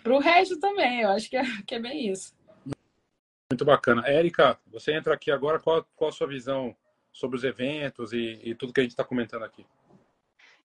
para 0.03 0.15
o 0.15 0.19
resto 0.19 0.59
também. 0.59 1.03
Eu 1.03 1.11
acho 1.11 1.31
que 1.31 1.37
é, 1.37 1.45
que 1.67 1.75
é 1.75 1.79
bem 1.79 2.11
isso. 2.11 2.35
Muito 3.51 3.65
bacana. 3.65 4.07
Érica, 4.07 4.59
você 4.67 4.93
entra 4.93 5.15
aqui 5.15 5.31
agora, 5.31 5.59
qual, 5.59 5.85
qual 5.97 6.11
a 6.11 6.13
sua 6.13 6.27
visão 6.27 6.75
sobre 7.13 7.37
os 7.37 7.45
eventos 7.45 8.13
e, 8.13 8.41
e 8.43 8.55
tudo 8.55 8.73
que 8.73 8.81
a 8.81 8.83
gente 8.83 8.93
está 8.93 9.05
comentando 9.05 9.45
aqui? 9.45 9.67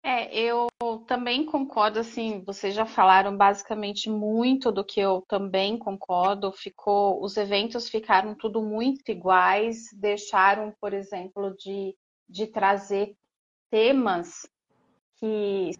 É, 0.03 0.31
eu 0.37 0.67
também 1.07 1.43
concordo, 1.47 1.97
assim, 1.97 2.43
vocês 2.45 2.75
já 2.75 2.85
falaram 2.85 3.35
basicamente 3.35 4.07
muito 4.07 4.71
do 4.71 4.85
que 4.85 4.99
eu 4.99 5.23
também 5.27 5.79
concordo. 5.79 6.51
Ficou, 6.51 7.23
os 7.23 7.35
eventos 7.37 7.89
ficaram 7.89 8.35
tudo 8.35 8.61
muito 8.61 9.09
iguais, 9.09 9.89
deixaram, 9.93 10.71
por 10.79 10.93
exemplo, 10.93 11.55
de, 11.57 11.95
de 12.27 12.47
trazer 12.47 13.15
temas 13.69 14.47
que 15.17 15.71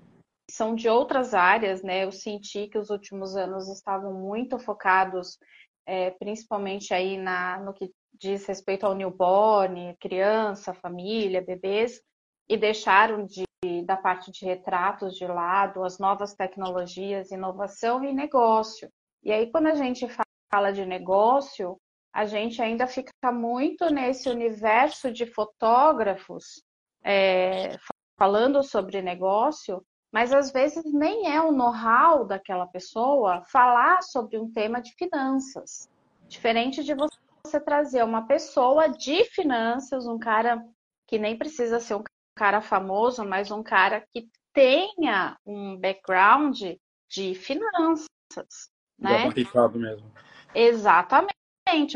são 0.49 0.75
de 0.75 0.87
outras 0.87 1.33
áreas, 1.33 1.81
né? 1.81 2.05
Eu 2.05 2.11
senti 2.11 2.67
que 2.67 2.77
os 2.77 2.89
últimos 2.89 3.35
anos 3.35 3.67
estavam 3.67 4.13
muito 4.13 4.59
focados 4.59 5.37
é, 5.85 6.11
principalmente 6.11 6.93
aí 6.93 7.17
na, 7.17 7.59
no 7.59 7.73
que 7.73 7.91
diz 8.13 8.45
respeito 8.45 8.85
ao 8.85 8.95
newborn, 8.95 9.95
criança, 9.99 10.73
família, 10.73 11.43
bebês, 11.43 12.01
e 12.49 12.57
deixaram 12.57 13.25
de, 13.25 13.45
da 13.85 13.97
parte 13.97 14.31
de 14.31 14.45
retratos 14.45 15.15
de 15.15 15.25
lado 15.25 15.83
as 15.83 15.99
novas 15.99 16.33
tecnologias, 16.33 17.31
inovação 17.31 18.03
e 18.03 18.13
negócio. 18.13 18.89
E 19.23 19.31
aí, 19.31 19.51
quando 19.51 19.67
a 19.67 19.75
gente 19.75 20.07
fala 20.51 20.71
de 20.71 20.85
negócio, 20.85 21.77
a 22.15 22.25
gente 22.25 22.61
ainda 22.61 22.87
fica 22.87 23.29
muito 23.29 23.93
nesse 23.93 24.29
universo 24.29 25.11
de 25.11 25.25
fotógrafos 25.25 26.63
é, 27.03 27.75
falando 28.17 28.63
sobre 28.63 29.01
negócio, 29.01 29.85
mas 30.13 30.31
às 30.31 30.49
vezes 30.49 30.93
nem 30.93 31.29
é 31.29 31.41
o 31.41 31.51
know-how 31.51 32.25
daquela 32.25 32.67
pessoa 32.67 33.43
falar 33.51 34.01
sobre 34.01 34.37
um 34.39 34.49
tema 34.49 34.81
de 34.81 34.93
finanças. 34.93 35.89
Diferente 36.29 36.85
de 36.85 36.95
você 36.95 37.59
trazer 37.59 38.01
uma 38.01 38.25
pessoa 38.25 38.87
de 38.87 39.25
finanças, 39.25 40.07
um 40.07 40.17
cara 40.17 40.63
que 41.09 41.19
nem 41.19 41.37
precisa 41.37 41.81
ser 41.81 41.95
um 41.95 42.03
cara 42.33 42.61
famoso, 42.61 43.25
mas 43.25 43.51
um 43.51 43.61
cara 43.61 44.01
que 44.13 44.29
tenha 44.53 45.37
um 45.45 45.77
background 45.77 46.61
de 47.09 47.35
finanças, 47.35 48.07
né? 48.97 49.17
mesmo. 49.77 50.09
Exatamente, 50.55 51.34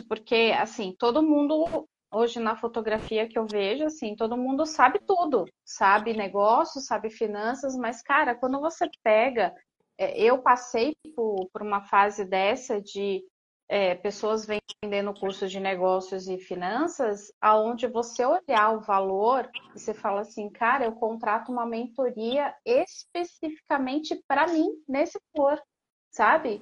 porque 0.08 0.54
assim, 0.58 0.96
todo 0.98 1.24
mundo 1.24 1.88
hoje 2.12 2.40
na 2.40 2.56
fotografia 2.56 3.28
que 3.28 3.38
eu 3.38 3.46
vejo, 3.46 3.86
assim, 3.86 4.16
todo 4.16 4.38
mundo 4.38 4.66
sabe 4.66 5.00
tudo, 5.00 5.46
sabe 5.64 6.14
negócio, 6.14 6.82
sabe 6.82 7.10
finanças, 7.10 7.76
mas, 7.76 8.02
cara, 8.02 8.36
quando 8.36 8.60
você 8.60 8.90
pega, 9.04 9.54
é, 9.98 10.20
eu 10.20 10.42
passei 10.42 10.96
por, 11.16 11.48
por 11.52 11.62
uma 11.62 11.82
fase 11.82 12.26
dessa 12.26 12.82
de 12.82 13.24
é, 13.68 13.94
pessoas 13.94 14.48
vendendo 14.84 15.14
cursos 15.14 15.52
de 15.52 15.60
negócios 15.60 16.28
e 16.28 16.40
finanças, 16.40 17.32
aonde 17.40 17.86
você 17.88 18.26
olhar 18.26 18.76
o 18.76 18.82
valor 18.82 19.48
e 19.76 19.80
você 19.80 19.94
fala 19.94 20.22
assim, 20.22 20.50
cara, 20.50 20.86
eu 20.86 20.94
contrato 20.94 21.52
uma 21.52 21.68
mentoria 21.68 22.56
especificamente 22.66 24.20
para 24.28 24.48
mim 24.48 24.68
nesse 24.88 25.20
valor, 25.36 25.62
sabe? 26.10 26.60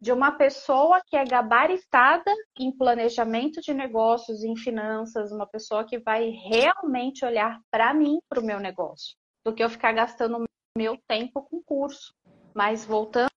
De 0.00 0.12
uma 0.12 0.32
pessoa 0.32 1.00
que 1.06 1.16
é 1.16 1.24
gabaritada 1.24 2.30
em 2.58 2.70
planejamento 2.70 3.60
de 3.60 3.72
negócios, 3.72 4.44
em 4.44 4.54
finanças, 4.56 5.32
uma 5.32 5.46
pessoa 5.46 5.84
que 5.84 5.98
vai 5.98 6.30
realmente 6.30 7.24
olhar 7.24 7.60
para 7.70 7.94
mim, 7.94 8.18
para 8.28 8.40
o 8.40 8.44
meu 8.44 8.60
negócio, 8.60 9.16
do 9.44 9.54
que 9.54 9.62
eu 9.62 9.70
ficar 9.70 9.92
gastando 9.92 10.44
meu 10.76 10.98
tempo 11.08 11.42
com 11.42 11.62
curso. 11.62 12.12
Mas 12.54 12.84
voltando 12.84 13.30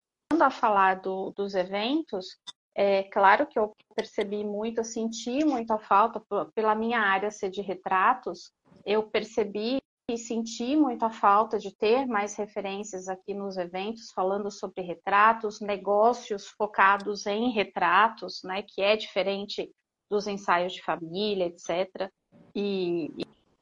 a 0.41 0.49
falar 0.49 0.95
do, 1.01 1.31
dos 1.31 1.53
eventos, 1.53 2.37
é 2.75 3.03
claro 3.03 3.47
que 3.47 3.57
eu 3.57 3.75
percebi 3.95 4.43
muito, 4.43 4.79
eu 4.79 4.83
senti 4.83 5.43
muita 5.43 5.79
falta 5.79 6.21
pela 6.53 6.75
minha 6.75 6.99
área 6.99 7.31
ser 7.31 7.49
de 7.49 7.61
retratos. 7.61 8.51
Eu 8.85 9.03
percebi 9.09 9.79
e 10.09 10.17
senti 10.17 10.73
muita 10.77 11.09
falta 11.09 11.59
de 11.59 11.75
ter 11.75 12.05
mais 12.05 12.35
referências 12.35 13.09
aqui 13.09 13.33
nos 13.33 13.57
eventos 13.57 14.09
falando 14.13 14.49
sobre 14.49 14.81
retratos, 14.81 15.59
negócios 15.59 16.47
focados 16.47 17.25
em 17.25 17.51
retratos, 17.51 18.39
né, 18.43 18.61
que 18.61 18.81
é 18.81 18.95
diferente 18.95 19.69
dos 20.09 20.25
ensaios 20.25 20.71
de 20.71 20.81
família, 20.81 21.47
etc. 21.47 22.09
E, 22.55 23.11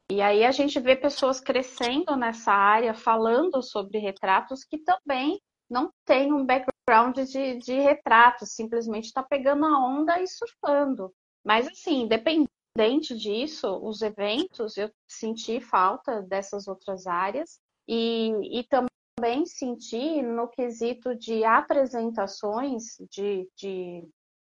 e 0.08 0.22
aí 0.22 0.44
a 0.44 0.52
gente 0.52 0.78
vê 0.78 0.94
pessoas 0.94 1.40
crescendo 1.40 2.14
nessa 2.14 2.52
área, 2.52 2.94
falando 2.94 3.60
sobre 3.60 3.98
retratos 3.98 4.62
que 4.62 4.78
também 4.78 5.40
não 5.68 5.90
tem 6.04 6.32
um 6.32 6.46
background 6.46 7.18
de, 7.28 7.58
de 7.58 7.80
retratos, 7.80 8.52
simplesmente 8.52 9.06
está 9.06 9.20
pegando 9.20 9.66
a 9.66 9.84
onda 9.84 10.22
e 10.22 10.28
surfando. 10.28 11.12
Mas 11.44 11.66
assim, 11.66 12.02
independente 12.02 12.55
Independente 12.76 13.16
disso, 13.16 13.80
os 13.82 14.02
eventos, 14.02 14.76
eu 14.76 14.90
senti 15.08 15.62
falta 15.62 16.20
dessas 16.20 16.68
outras 16.68 17.06
áreas 17.06 17.58
e, 17.88 18.58
e 18.60 18.64
também 18.64 19.46
senti 19.46 20.20
no 20.20 20.46
quesito 20.46 21.16
de 21.16 21.42
apresentações 21.42 22.98
de, 23.10 23.48
de, 23.56 24.06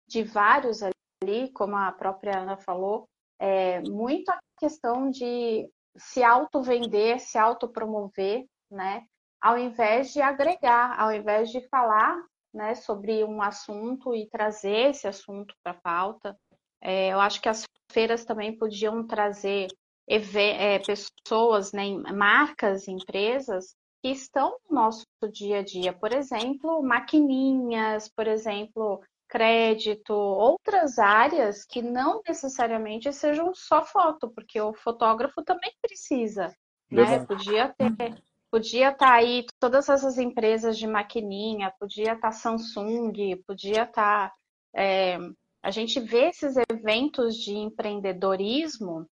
de 0.08 0.24
vários 0.24 0.82
ali, 0.82 1.52
como 1.52 1.76
a 1.76 1.92
própria 1.92 2.40
Ana 2.40 2.56
falou, 2.56 3.08
é, 3.38 3.80
muito 3.82 4.28
a 4.30 4.40
questão 4.58 5.08
de 5.08 5.70
se 5.96 6.24
auto-vender, 6.24 7.20
se 7.20 7.38
auto-promover, 7.38 8.44
né? 8.68 9.06
Ao 9.40 9.56
invés 9.56 10.12
de 10.12 10.20
agregar, 10.20 11.00
ao 11.00 11.12
invés 11.12 11.48
de 11.48 11.60
falar 11.68 12.20
né, 12.52 12.74
sobre 12.74 13.22
um 13.22 13.40
assunto 13.40 14.16
e 14.16 14.28
trazer 14.28 14.90
esse 14.90 15.06
assunto 15.06 15.54
para 15.62 15.70
a 15.70 15.80
pauta. 15.80 16.36
É, 16.80 17.12
eu 17.12 17.20
acho 17.20 17.40
que 17.40 17.48
as 17.48 17.64
feiras 17.90 18.24
também 18.24 18.56
podiam 18.56 19.06
trazer 19.06 19.68
é, 20.08 20.78
pessoas, 20.78 21.72
né, 21.72 21.88
marcas, 22.12 22.86
empresas 22.88 23.74
que 24.02 24.10
estão 24.10 24.56
no 24.68 24.76
nosso 24.76 25.06
dia 25.32 25.58
a 25.58 25.64
dia. 25.64 25.92
Por 25.92 26.12
exemplo, 26.12 26.82
maquininhas, 26.82 28.08
por 28.08 28.26
exemplo, 28.26 29.02
crédito, 29.28 30.12
outras 30.12 30.98
áreas 30.98 31.64
que 31.64 31.82
não 31.82 32.22
necessariamente 32.26 33.12
sejam 33.12 33.52
só 33.54 33.84
foto, 33.84 34.30
porque 34.30 34.60
o 34.60 34.72
fotógrafo 34.72 35.42
também 35.42 35.72
precisa, 35.82 36.54
né? 36.90 37.24
Podia 37.26 37.74
ter, 37.76 38.22
podia 38.50 38.90
estar 38.90 39.06
tá 39.06 39.14
aí 39.14 39.44
todas 39.58 39.88
essas 39.88 40.18
empresas 40.18 40.78
de 40.78 40.86
maquininha, 40.86 41.72
podia 41.78 42.12
estar 42.12 42.28
tá 42.28 42.32
Samsung, 42.32 43.36
podia 43.46 43.82
estar 43.82 44.30
tá, 44.30 44.32
é, 44.74 45.18
a 45.66 45.70
gente 45.72 45.98
vê 45.98 46.28
esses 46.28 46.54
eventos 46.70 47.34
de 47.34 47.52
empreendedorismo, 47.52 49.04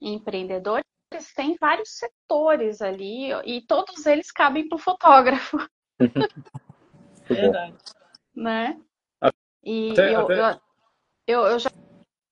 empreendedores 0.00 0.84
têm 1.34 1.56
vários 1.60 1.98
setores 1.98 2.80
ali 2.80 3.32
e 3.44 3.60
todos 3.66 4.06
eles 4.06 4.30
cabem 4.30 4.68
para 4.68 4.76
o 4.76 4.80
fotógrafo. 4.80 5.58
Verdade. 7.28 7.76
né? 8.36 8.80
E 9.64 9.90
até, 9.90 10.14
eu, 10.14 10.20
até... 10.20 10.60
Eu, 11.26 11.40
eu, 11.40 11.46
eu, 11.46 11.58
já, 11.58 11.70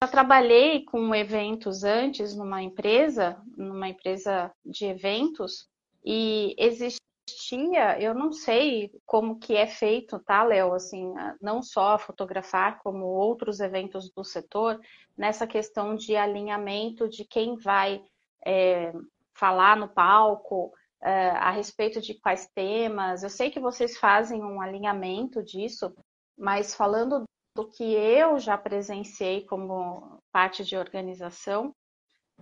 já 0.00 0.08
trabalhei 0.08 0.84
com 0.84 1.12
eventos 1.12 1.82
antes 1.82 2.37
numa 2.37 2.62
empresa, 2.62 3.42
numa 3.56 3.88
empresa 3.88 4.52
de 4.64 4.84
eventos, 4.84 5.68
e 6.04 6.54
existe 6.56 7.00
existia, 7.28 8.00
eu 8.00 8.14
não 8.14 8.32
sei 8.32 8.90
como 9.06 9.38
que 9.38 9.56
é 9.56 9.66
feito, 9.66 10.18
tá, 10.20 10.42
Léo? 10.42 10.72
Assim, 10.72 11.12
não 11.40 11.62
só 11.62 11.98
fotografar, 11.98 12.80
como 12.82 13.04
outros 13.06 13.60
eventos 13.60 14.10
do 14.10 14.24
setor, 14.24 14.80
nessa 15.16 15.46
questão 15.46 15.94
de 15.94 16.16
alinhamento 16.16 17.08
de 17.08 17.24
quem 17.24 17.56
vai 17.56 18.02
é, 18.44 18.92
falar 19.34 19.76
no 19.76 19.88
palco, 19.88 20.66
uh, 21.02 21.37
a 21.38 21.50
respeito 21.50 22.00
de 22.00 22.14
quais 22.14 22.48
temas. 22.54 23.22
Eu 23.22 23.30
sei 23.30 23.50
que 23.50 23.60
vocês 23.60 23.96
fazem 23.98 24.42
um 24.42 24.60
alinhamento 24.60 25.42
disso, 25.42 25.94
mas 26.37 26.74
falando 26.74 27.24
do 27.56 27.68
que 27.68 27.84
eu 27.84 28.38
já 28.38 28.58
presenciei 28.58 29.46
como 29.46 30.18
parte 30.32 30.64
de 30.64 30.76
organização, 30.76 31.74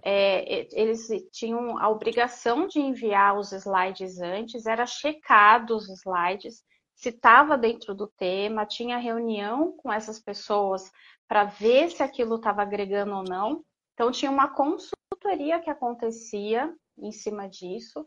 é, 0.03 0.67
eles 0.73 1.09
tinham 1.31 1.79
a 1.79 1.89
obrigação 1.89 2.67
de 2.67 2.81
enviar 2.81 3.39
os 3.39 3.53
slides 3.53 4.21
antes, 4.21 4.67
era 4.67 4.87
checado 4.87 5.77
os 5.77 5.89
slides, 5.89 6.65
se 6.95 7.09
estava 7.09 7.59
dentro 7.59 7.95
do 7.95 8.07
tema, 8.07 8.65
tinha 8.65 8.97
reunião 8.97 9.73
com 9.77 9.93
essas 9.93 10.21
pessoas 10.21 10.91
para 11.29 11.45
ver 11.45 11.91
se 11.91 12.03
aquilo 12.03 12.37
estava 12.37 12.63
agregando 12.63 13.17
ou 13.17 13.25
não. 13.25 13.65
Então, 13.95 14.11
tinha 14.11 14.31
uma 14.31 14.49
consultoria 14.49 15.61
que 15.61 15.71
acontecia 15.71 16.73
em 16.99 17.11
cima 17.11 17.49
disso 17.49 18.07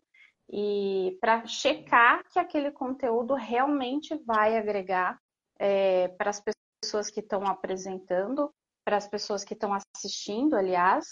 e 0.50 1.17
para 1.19 1.45
checar 1.45 2.24
que 2.32 2.39
aquele 2.39 2.71
conteúdo 2.71 3.34
realmente 3.34 4.15
vai 4.26 4.58
agregar 4.58 5.19
é, 5.58 6.08
para 6.10 6.30
as 6.30 6.41
pessoas 6.82 7.10
que 7.10 7.19
estão 7.19 7.45
apresentando, 7.45 8.54
para 8.84 8.98
as 8.98 9.08
pessoas 9.08 9.43
que 9.43 9.54
estão 9.54 9.71
assistindo, 9.74 10.56
aliás, 10.56 11.06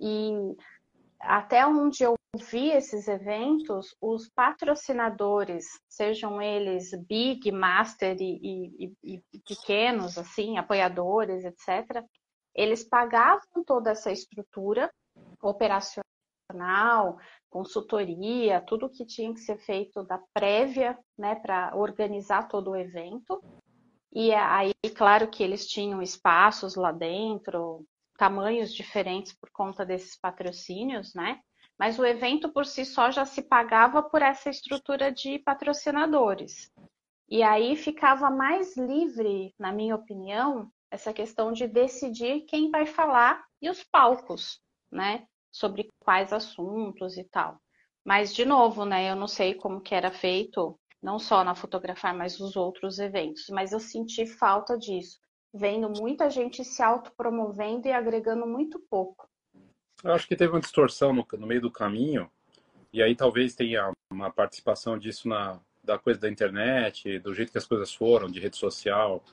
e 0.00 0.56
até 1.20 1.66
onde 1.66 2.02
eu 2.02 2.14
vi 2.36 2.70
esses 2.70 3.08
eventos, 3.08 3.96
os 4.00 4.28
patrocinadores, 4.28 5.64
sejam 5.88 6.40
eles 6.40 6.90
big, 7.06 7.50
master 7.50 8.16
e, 8.20 8.92
e, 9.02 9.16
e, 9.32 9.40
pequenos, 9.46 10.18
assim, 10.18 10.58
apoiadores, 10.58 11.44
etc., 11.44 12.04
eles 12.54 12.84
pagavam 12.84 13.64
toda 13.64 13.90
essa 13.90 14.10
estrutura 14.10 14.90
operacional, 15.40 17.18
consultoria, 17.48 18.60
tudo 18.60 18.90
que 18.90 19.06
tinha 19.06 19.32
que 19.32 19.40
ser 19.40 19.58
feito 19.58 20.02
da 20.02 20.20
prévia, 20.34 20.98
né, 21.16 21.36
para 21.36 21.74
organizar 21.76 22.48
todo 22.48 22.70
o 22.70 22.76
evento. 22.76 23.42
E 24.12 24.32
aí, 24.32 24.72
claro 24.96 25.28
que 25.28 25.42
eles 25.42 25.66
tinham 25.66 26.02
espaços 26.02 26.74
lá 26.74 26.90
dentro, 26.90 27.84
tamanhos 28.18 28.74
diferentes 28.74 29.32
por 29.32 29.48
conta 29.50 29.86
desses 29.86 30.18
patrocínios, 30.20 31.14
né? 31.14 31.40
Mas 31.78 31.98
o 31.98 32.04
evento 32.04 32.52
por 32.52 32.66
si 32.66 32.84
só 32.84 33.10
já 33.12 33.24
se 33.24 33.40
pagava 33.40 34.02
por 34.02 34.20
essa 34.20 34.50
estrutura 34.50 35.12
de 35.12 35.38
patrocinadores. 35.38 36.70
E 37.30 37.42
aí 37.44 37.76
ficava 37.76 38.28
mais 38.28 38.76
livre, 38.76 39.54
na 39.56 39.70
minha 39.70 39.94
opinião, 39.94 40.68
essa 40.90 41.12
questão 41.12 41.52
de 41.52 41.68
decidir 41.68 42.40
quem 42.48 42.70
vai 42.70 42.84
falar 42.84 43.44
e 43.62 43.70
os 43.70 43.84
palcos, 43.84 44.60
né? 44.90 45.24
Sobre 45.52 45.88
quais 46.00 46.32
assuntos 46.32 47.16
e 47.16 47.22
tal. 47.22 47.60
Mas, 48.04 48.34
de 48.34 48.44
novo, 48.44 48.84
né? 48.84 49.08
Eu 49.08 49.14
não 49.14 49.28
sei 49.28 49.54
como 49.54 49.80
que 49.80 49.94
era 49.94 50.10
feito, 50.10 50.76
não 51.00 51.20
só 51.20 51.44
na 51.44 51.54
Fotografar, 51.54 52.14
mas 52.16 52.40
os 52.40 52.56
outros 52.56 52.98
eventos. 52.98 53.44
Mas 53.50 53.70
eu 53.70 53.78
senti 53.78 54.26
falta 54.26 54.76
disso 54.76 55.20
vendo 55.52 55.90
muita 55.90 56.30
gente 56.30 56.64
se 56.64 56.82
autopromovendo 56.82 57.88
e 57.88 57.92
agregando 57.92 58.46
muito 58.46 58.78
pouco. 58.78 59.28
Eu 60.04 60.12
acho 60.12 60.28
que 60.28 60.36
teve 60.36 60.52
uma 60.52 60.60
distorção 60.60 61.12
no, 61.12 61.26
no 61.38 61.46
meio 61.46 61.60
do 61.60 61.70
caminho, 61.70 62.30
e 62.92 63.02
aí 63.02 63.14
talvez 63.16 63.54
tenha 63.54 63.92
uma 64.12 64.30
participação 64.30 64.98
disso 64.98 65.28
na 65.28 65.60
da 65.88 65.98
coisa 65.98 66.20
da 66.20 66.28
internet, 66.28 67.18
do 67.20 67.34
jeito 67.34 67.50
que 67.50 67.56
as 67.56 67.66
coisas 67.66 67.94
foram, 67.94 68.28
de 68.28 68.38
rede 68.38 68.58
social, 68.58 69.24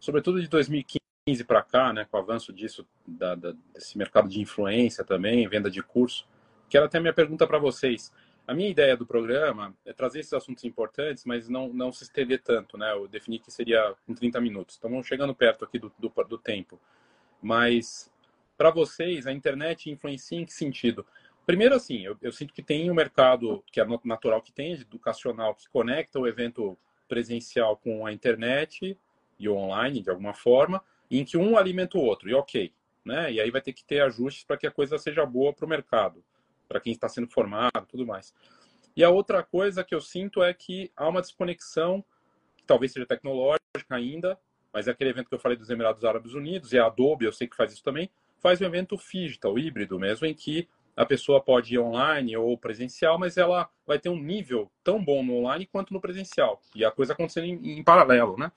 sobretudo 0.00 0.40
de 0.40 0.48
2015 0.48 1.44
para 1.44 1.62
cá, 1.62 1.92
né, 1.92 2.06
com 2.10 2.16
o 2.16 2.20
avanço 2.20 2.50
disso, 2.50 2.86
da, 3.06 3.34
da, 3.34 3.52
desse 3.74 3.98
mercado 3.98 4.26
de 4.26 4.40
influência 4.40 5.04
também, 5.04 5.46
venda 5.46 5.70
de 5.70 5.82
curso, 5.82 6.26
que 6.66 6.78
era 6.78 6.86
até 6.86 6.96
a 6.96 7.00
minha 7.00 7.12
pergunta 7.12 7.46
para 7.46 7.58
vocês. 7.58 8.10
A 8.48 8.54
minha 8.54 8.70
ideia 8.70 8.96
do 8.96 9.04
programa 9.04 9.76
é 9.84 9.92
trazer 9.92 10.20
esses 10.20 10.32
assuntos 10.32 10.64
importantes, 10.64 11.26
mas 11.26 11.50
não, 11.50 11.68
não 11.68 11.92
se 11.92 12.04
estender 12.04 12.40
tanto, 12.42 12.78
né? 12.78 12.90
Eu 12.94 13.06
defini 13.06 13.38
que 13.38 13.50
seria 13.50 13.94
em 14.08 14.14
30 14.14 14.40
minutos. 14.40 14.76
Estamos 14.76 15.06
chegando 15.06 15.34
perto 15.34 15.66
aqui 15.66 15.78
do, 15.78 15.92
do, 15.98 16.08
do 16.26 16.38
tempo. 16.38 16.80
Mas, 17.42 18.10
para 18.56 18.70
vocês, 18.70 19.26
a 19.26 19.32
internet 19.32 19.90
influencia 19.90 20.40
em 20.40 20.46
que 20.46 20.54
sentido? 20.54 21.04
Primeiro, 21.44 21.74
assim, 21.74 22.06
eu, 22.06 22.16
eu 22.22 22.32
sinto 22.32 22.54
que 22.54 22.62
tem 22.62 22.90
um 22.90 22.94
mercado 22.94 23.62
que 23.70 23.82
é 23.82 23.86
natural 24.02 24.40
que 24.40 24.50
tem, 24.50 24.72
educacional, 24.72 25.54
que 25.54 25.68
conecta 25.68 26.18
o 26.18 26.26
evento 26.26 26.74
presencial 27.06 27.76
com 27.76 28.06
a 28.06 28.14
internet 28.14 28.96
e 29.38 29.46
o 29.46 29.56
online, 29.56 30.00
de 30.00 30.08
alguma 30.08 30.32
forma, 30.32 30.82
em 31.10 31.22
que 31.22 31.36
um 31.36 31.58
alimenta 31.58 31.98
o 31.98 32.02
outro, 32.02 32.30
e 32.30 32.34
ok. 32.34 32.72
Né? 33.04 33.30
E 33.30 33.40
aí 33.42 33.50
vai 33.50 33.60
ter 33.60 33.74
que 33.74 33.84
ter 33.84 34.00
ajustes 34.00 34.44
para 34.44 34.56
que 34.56 34.66
a 34.66 34.70
coisa 34.70 34.96
seja 34.96 35.26
boa 35.26 35.52
para 35.52 35.66
o 35.66 35.68
mercado 35.68 36.24
para 36.68 36.80
quem 36.80 36.92
está 36.92 37.08
sendo 37.08 37.28
formado, 37.28 37.86
tudo 37.88 38.06
mais. 38.06 38.34
E 38.96 39.02
a 39.02 39.10
outra 39.10 39.42
coisa 39.42 39.84
que 39.84 39.94
eu 39.94 40.00
sinto 40.00 40.42
é 40.42 40.52
que 40.52 40.90
há 40.96 41.08
uma 41.08 41.20
desconexão, 41.20 42.04
talvez 42.66 42.92
seja 42.92 43.06
tecnológica 43.06 43.58
ainda, 43.88 44.38
mas 44.72 44.88
é 44.88 44.90
aquele 44.90 45.10
evento 45.10 45.28
que 45.28 45.34
eu 45.34 45.38
falei 45.38 45.56
dos 45.56 45.70
Emirados 45.70 46.04
Árabes 46.04 46.34
Unidos, 46.34 46.72
e 46.72 46.78
a 46.78 46.86
Adobe, 46.86 47.24
eu 47.24 47.32
sei 47.32 47.46
que 47.46 47.56
faz 47.56 47.72
isso 47.72 47.82
também, 47.82 48.10
faz 48.38 48.60
um 48.60 48.64
evento 48.64 48.96
digital, 48.96 49.58
híbrido 49.58 49.98
mesmo, 49.98 50.26
em 50.26 50.34
que 50.34 50.68
a 50.96 51.06
pessoa 51.06 51.40
pode 51.40 51.74
ir 51.74 51.78
online 51.78 52.36
ou 52.36 52.58
presencial, 52.58 53.18
mas 53.18 53.36
ela 53.36 53.70
vai 53.86 54.00
ter 54.00 54.08
um 54.08 54.20
nível 54.20 54.70
tão 54.82 55.02
bom 55.02 55.22
no 55.22 55.36
online 55.36 55.64
quanto 55.64 55.92
no 55.92 56.00
presencial. 56.00 56.60
E 56.74 56.84
a 56.84 56.90
coisa 56.90 57.12
acontecendo 57.12 57.44
em, 57.44 57.78
em 57.78 57.84
paralelo, 57.84 58.36
né? 58.36 58.50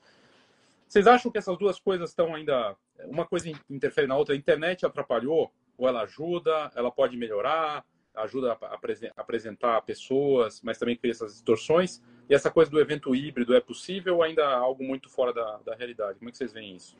Vocês 0.88 1.06
acham 1.06 1.32
que 1.32 1.38
essas 1.38 1.56
duas 1.58 1.80
coisas 1.80 2.10
estão 2.10 2.34
ainda. 2.34 2.76
Uma 3.06 3.26
coisa 3.26 3.50
interfere 3.69 4.08
na 4.08 4.17
outra? 4.17 4.34
A 4.34 4.38
internet 4.38 4.86
atrapalhou? 4.86 5.52
Ou 5.78 5.88
ela 5.88 6.02
ajuda? 6.02 6.71
Ela 6.76 6.91
pode 6.91 7.15
melhorar? 7.15 7.86
Ajuda 8.15 8.54
a 8.54 8.80
apresentar 9.17 9.82
pessoas, 9.82 10.62
mas 10.62 10.78
também 10.78 10.97
cria 10.97 11.12
essas 11.12 11.34
distorções. 11.34 12.02
E 12.30 12.34
essa 12.34 12.52
coisa 12.52 12.69
do 12.69 12.80
evento 12.80 13.15
híbrido 13.15 13.56
é 13.56 13.62
possível 13.62 14.17
ou 14.17 14.24
ainda 14.24 14.47
algo 14.47 14.84
muito 14.84 15.10
fora 15.10 15.34
da, 15.34 15.58
da 15.58 15.76
realidade? 15.76 16.19
Como 16.19 16.30
é 16.30 16.32
que 16.32 16.38
vocês 16.38 16.54
veem 16.54 16.76
isso? 16.76 16.97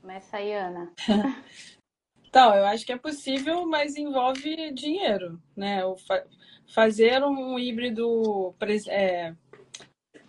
Começa 0.00 0.36
aí, 0.36 0.52
Ana. 0.52 0.92
então, 2.26 2.54
eu 2.54 2.66
acho 2.66 2.86
que 2.86 2.92
é 2.92 2.98
possível, 2.98 3.66
mas 3.66 3.96
envolve 3.96 4.72
dinheiro, 4.72 5.40
né? 5.56 5.84
O 5.84 5.96
fa 5.96 6.24
fazer 6.74 7.24
um 7.24 7.58
híbrido, 7.58 8.54
é, 8.88 9.34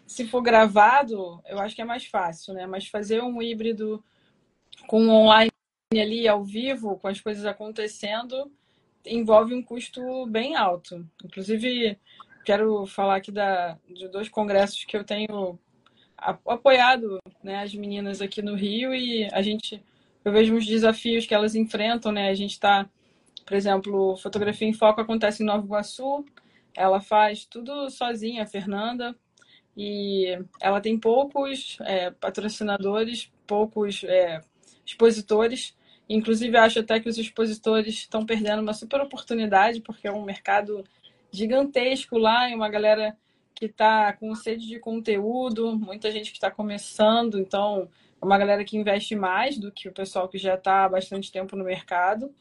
se 0.07 0.25
for 0.25 0.41
gravado, 0.41 1.41
eu 1.45 1.59
acho 1.59 1.75
que 1.75 1.81
é 1.81 1.85
mais 1.85 2.05
fácil, 2.05 2.53
né? 2.53 2.65
Mas 2.65 2.87
fazer 2.87 3.21
um 3.21 3.41
híbrido 3.41 4.03
com 4.87 5.07
online 5.09 5.51
ali 5.91 6.27
ao 6.27 6.43
vivo, 6.43 6.97
com 6.97 7.07
as 7.07 7.19
coisas 7.19 7.45
acontecendo, 7.45 8.51
envolve 9.09 9.53
um 9.53 9.63
custo 9.63 10.25
bem 10.27 10.55
alto. 10.55 11.05
Inclusive, 11.23 11.97
quero 12.45 12.85
falar 12.85 13.17
aqui 13.17 13.31
da, 13.31 13.77
de 13.89 14.07
dois 14.07 14.29
congressos 14.29 14.83
que 14.85 14.95
eu 14.95 15.03
tenho 15.03 15.57
apoiado 16.45 17.19
né, 17.41 17.61
as 17.63 17.73
meninas 17.73 18.21
aqui 18.21 18.41
no 18.41 18.55
Rio 18.55 18.93
e 18.93 19.29
a 19.31 19.41
gente 19.41 19.81
eu 20.23 20.33
vejo 20.33 20.55
os 20.55 20.65
desafios 20.65 21.25
que 21.25 21.33
elas 21.33 21.55
enfrentam, 21.55 22.11
né? 22.11 22.29
A 22.29 22.33
gente 22.33 22.51
está, 22.51 22.89
por 23.45 23.55
exemplo, 23.55 24.17
fotografia 24.17 24.67
em 24.67 24.73
foco 24.73 25.01
acontece 25.01 25.41
em 25.41 25.45
Nova 25.45 25.65
Iguaçu, 25.65 26.25
ela 26.75 26.99
faz 26.99 27.45
tudo 27.45 27.89
sozinha, 27.89 28.43
a 28.43 28.45
Fernanda, 28.45 29.15
e 29.75 30.37
ela 30.59 30.81
tem 30.81 30.99
poucos 30.99 31.77
é, 31.81 32.11
patrocinadores, 32.11 33.31
poucos 33.47 34.03
é, 34.03 34.41
expositores, 34.85 35.75
Inclusive, 36.09 36.57
acho 36.57 36.79
até 36.79 36.99
que 36.99 37.07
os 37.07 37.19
expositores 37.19 37.93
estão 37.93 38.25
perdendo 38.25 38.63
uma 38.63 38.73
super 38.73 38.99
oportunidade, 38.99 39.79
porque 39.79 40.07
é 40.07 40.11
um 40.11 40.25
mercado 40.25 40.83
gigantesco 41.31 42.17
lá 42.17 42.49
e 42.49 42.55
uma 42.55 42.67
galera 42.67 43.15
que 43.53 43.65
está 43.65 44.11
com 44.13 44.33
sede 44.33 44.67
de 44.67 44.79
conteúdo, 44.79 45.77
muita 45.77 46.09
gente 46.09 46.31
que 46.31 46.37
está 46.37 46.49
começando, 46.49 47.37
então 47.37 47.87
é 48.19 48.25
uma 48.25 48.37
galera 48.37 48.63
que 48.63 48.77
investe 48.77 49.15
mais 49.15 49.57
do 49.57 49.71
que 49.71 49.87
o 49.87 49.93
pessoal 49.93 50.27
que 50.27 50.37
já 50.37 50.55
está 50.55 50.85
há 50.85 50.89
bastante 50.89 51.31
tempo 51.31 51.55
no 51.55 51.63
mercado. 51.63 52.33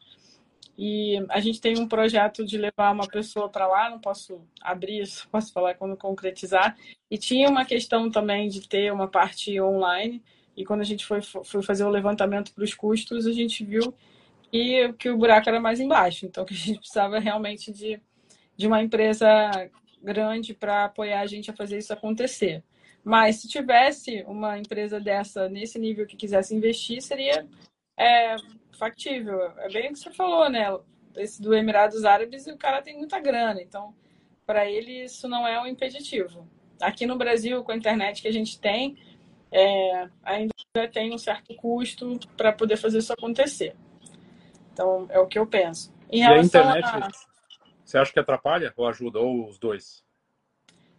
E 0.81 1.17
a 1.29 1.41
gente 1.41 1.61
tem 1.61 1.77
um 1.77 1.89
projeto 1.89 2.47
de 2.47 2.57
levar 2.57 2.93
uma 2.93 3.07
pessoa 3.09 3.49
para 3.49 3.67
lá, 3.67 3.91
não 3.91 3.99
posso 3.99 4.41
abrir 4.61 5.03
isso, 5.03 5.27
posso 5.31 5.53
falar 5.53 5.75
quando 5.75 5.97
concretizar. 5.97 6.77
E 7.11 7.19
tinha 7.19 7.51
uma 7.51 7.65
questão 7.65 8.09
também 8.11 8.49
de 8.49 8.67
ter 8.67 8.93
uma 8.93 9.09
parte 9.09 9.61
online 9.61 10.23
e 10.59 10.65
quando 10.65 10.81
a 10.81 10.85
gente 10.85 11.07
foi, 11.07 11.23
foi 11.23 11.63
fazer 11.63 11.85
o 11.85 11.89
levantamento 11.89 12.53
para 12.53 12.65
os 12.65 12.75
custos, 12.75 13.29
a 13.29 13.33
gente 13.33 13.65
viu 13.65 13.95
que, 14.51 14.93
que 14.95 15.09
o 15.09 15.17
buraco 15.17 15.49
era 15.49 15.61
mais 15.61 15.79
embaixo. 15.79 16.27
Então, 16.27 16.45
que 16.45 16.53
a 16.53 16.57
gente 16.57 16.81
precisava 16.81 17.21
realmente 17.21 17.71
de, 17.71 18.03
de 18.57 18.67
uma 18.67 18.83
empresa 18.83 19.29
grande 20.03 20.53
para 20.55 20.87
apoiar 20.87 21.21
a 21.21 21.27
gente 21.27 21.49
a 21.49 21.55
fazer 21.55 21.79
isso 21.79 21.93
acontecer. 21.93 22.65
Mas 23.05 23.37
se 23.37 23.47
tivesse 23.47 24.25
uma 24.27 24.59
empresa 24.59 24.99
dessa 24.99 25.49
nesse 25.49 25.79
nível 25.79 26.05
que 26.07 26.17
quisesse 26.17 26.53
investir, 26.57 27.01
seria 27.03 27.47
é, 27.97 28.35
factível. 28.77 29.41
É 29.59 29.69
bem 29.69 29.91
o 29.91 29.93
que 29.93 30.01
você 30.01 30.11
falou, 30.11 30.51
né? 30.51 30.77
Esse 31.17 31.41
do 31.41 31.55
Emirados 31.55 32.05
Árabes, 32.05 32.49
o 32.49 32.57
cara 32.57 32.83
tem 32.83 32.97
muita 32.99 33.21
grana. 33.21 33.63
Então, 33.63 33.95
para 34.45 34.69
ele, 34.69 35.05
isso 35.05 35.29
não 35.29 35.47
é 35.47 35.61
um 35.63 35.69
impeditivo. 35.69 36.49
Aqui 36.81 37.07
no 37.07 37.17
Brasil, 37.17 37.63
com 37.63 37.71
a 37.71 37.77
internet 37.77 38.21
que 38.21 38.29
a 38.29 38.33
gente 38.33 38.61
tem, 38.61 38.99
é, 39.51 40.09
ainda 40.23 40.53
tem 40.93 41.13
um 41.13 41.19
certo 41.19 41.55
custo 41.55 42.19
para 42.37 42.53
poder 42.53 42.77
fazer 42.77 42.99
isso 42.99 43.13
acontecer. 43.13 43.75
Então, 44.73 45.07
é 45.11 45.19
o 45.19 45.27
que 45.27 45.39
eu 45.39 45.47
penso. 45.47 45.93
Em 46.11 46.21
e 46.21 46.23
a 46.23 46.39
internet, 46.39 46.85
a... 46.85 47.09
Você 47.85 47.99
acha 47.99 48.13
que 48.13 48.21
atrapalha 48.21 48.73
ou 48.77 48.87
ajuda, 48.87 49.19
ou 49.19 49.49
os 49.49 49.59
dois? 49.59 50.05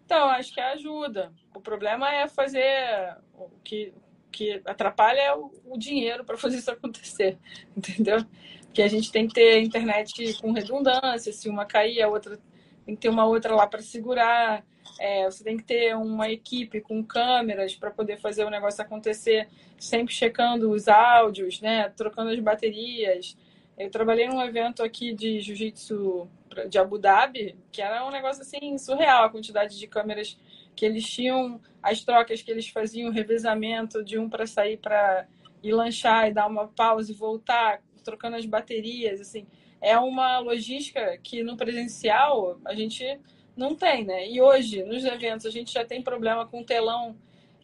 Então, 0.06 0.28
acho 0.30 0.54
que 0.54 0.60
ajuda. 0.60 1.32
O 1.56 1.62
problema 1.62 2.12
é 2.12 2.28
fazer 2.28 3.16
o 3.36 3.50
que, 3.64 3.94
que 4.32 4.62
atrapalha 4.66 5.20
é 5.20 5.36
o, 5.36 5.52
o 5.66 5.78
dinheiro 5.78 6.26
para 6.26 6.36
fazer 6.36 6.58
isso 6.58 6.72
acontecer, 6.72 7.38
entendeu? 7.78 8.26
Porque 8.64 8.82
a 8.82 8.88
gente 8.88 9.12
tem 9.12 9.28
que 9.28 9.36
ter 9.36 9.62
internet 9.62 10.34
com 10.42 10.52
redundância, 10.52 11.32
se 11.32 11.48
uma 11.48 11.66
cair, 11.66 12.02
a 12.02 12.08
outra 12.08 12.40
tem 12.86 12.96
que 12.96 13.02
ter 13.02 13.10
uma 13.10 13.26
outra 13.26 13.56
lá 13.56 13.68
para 13.68 13.82
segurar. 13.82 14.66
É, 15.00 15.26
você 15.26 15.44
tem 15.44 15.58
que 15.58 15.64
ter 15.64 15.96
uma 15.96 16.30
equipe 16.30 16.82
com 16.82 17.04
câmeras 17.04 17.76
para 17.76 17.92
poder 17.92 18.18
fazer 18.18 18.46
o 18.46 18.50
negócio 18.50 18.82
acontecer, 18.82 19.48
sempre 19.78 20.14
checando 20.14 20.72
os 20.72 20.88
áudios, 20.88 21.62
né? 21.62 21.90
Trocando 21.90 22.32
as 22.32 22.40
baterias. 22.40 23.38
Eu 23.78 23.90
trabalhei 23.90 24.28
num 24.28 24.42
evento 24.42 24.84
aqui 24.84 25.14
de 25.14 25.40
jiu-jitsu 25.40 26.28
de 26.68 26.78
Abu 26.78 26.98
Dhabi, 26.98 27.56
que 27.72 27.82
era 27.82 28.06
um 28.06 28.12
negócio 28.12 28.42
assim 28.42 28.78
surreal, 28.78 29.26
a 29.26 29.30
quantidade 29.30 29.78
de 29.78 29.88
câmeras 29.88 30.38
que 30.76 30.86
eles 30.86 31.08
tinham, 31.08 31.62
as 31.82 32.04
trocas 32.04 32.42
que 32.42 32.52
eles 32.52 32.68
faziam, 32.68 33.10
o 33.10 33.14
revezamento 33.14 34.04
de 34.04 34.18
um 34.18 34.30
para 34.30 34.48
sair 34.48 34.78
para 34.78 35.28
ir 35.62 35.74
lanchar 35.74 36.28
e 36.28 36.34
dar 36.34 36.48
uma 36.48 36.68
pausa 36.68 37.12
e 37.12 37.16
voltar, 37.16 37.82
trocando 38.04 38.38
as 38.38 38.46
baterias, 38.46 39.22
assim, 39.22 39.46
é 39.82 39.98
uma 39.98 40.40
logística 40.40 41.18
que 41.24 41.44
no 41.44 41.56
presencial 41.56 42.60
a 42.66 42.74
gente 42.74 43.20
não 43.60 43.76
tem, 43.76 44.06
né? 44.06 44.28
E 44.28 44.42
hoje, 44.42 44.84
nos 44.84 45.04
eventos, 45.04 45.46
a 45.46 45.50
gente 45.50 45.74
já 45.74 45.84
tem 45.84 46.02
problema 46.02 46.48
com 46.48 46.64
telão 46.64 47.16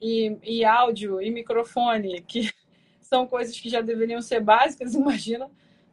e, 0.01 0.37
e 0.43 0.65
áudio 0.65 1.21
e 1.21 1.31
microfone, 1.31 2.21
que 2.21 2.51
são 2.99 3.25
coisas 3.25 3.57
que 3.57 3.69
já 3.69 3.79
deveriam 3.79 4.21
ser 4.21 4.41
básicas, 4.41 4.93
imagina 4.93 5.49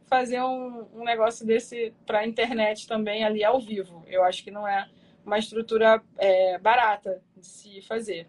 fazer 0.07 0.41
um, 0.43 0.85
um 0.93 1.03
negócio 1.03 1.45
desse 1.45 1.93
para 2.05 2.19
a 2.19 2.27
internet 2.27 2.85
também 2.85 3.23
ali 3.23 3.43
ao 3.43 3.59
vivo. 3.59 4.03
Eu 4.05 4.23
acho 4.23 4.43
que 4.43 4.51
não 4.51 4.67
é 4.67 4.87
uma 5.25 5.39
estrutura 5.39 6.03
é, 6.17 6.57
barata 6.59 7.21
de 7.37 7.47
se 7.47 7.81
fazer. 7.81 8.27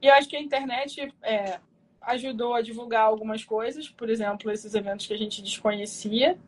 E 0.00 0.06
eu 0.06 0.14
acho 0.14 0.28
que 0.28 0.36
a 0.36 0.40
internet 0.40 1.12
é, 1.22 1.58
ajudou 2.00 2.54
a 2.54 2.62
divulgar 2.62 3.02
algumas 3.02 3.44
coisas, 3.44 3.88
por 3.88 4.08
exemplo, 4.08 4.50
esses 4.50 4.74
eventos 4.74 5.06
que 5.06 5.12
a 5.12 5.18
gente 5.18 5.42
desconhecia, 5.42 6.38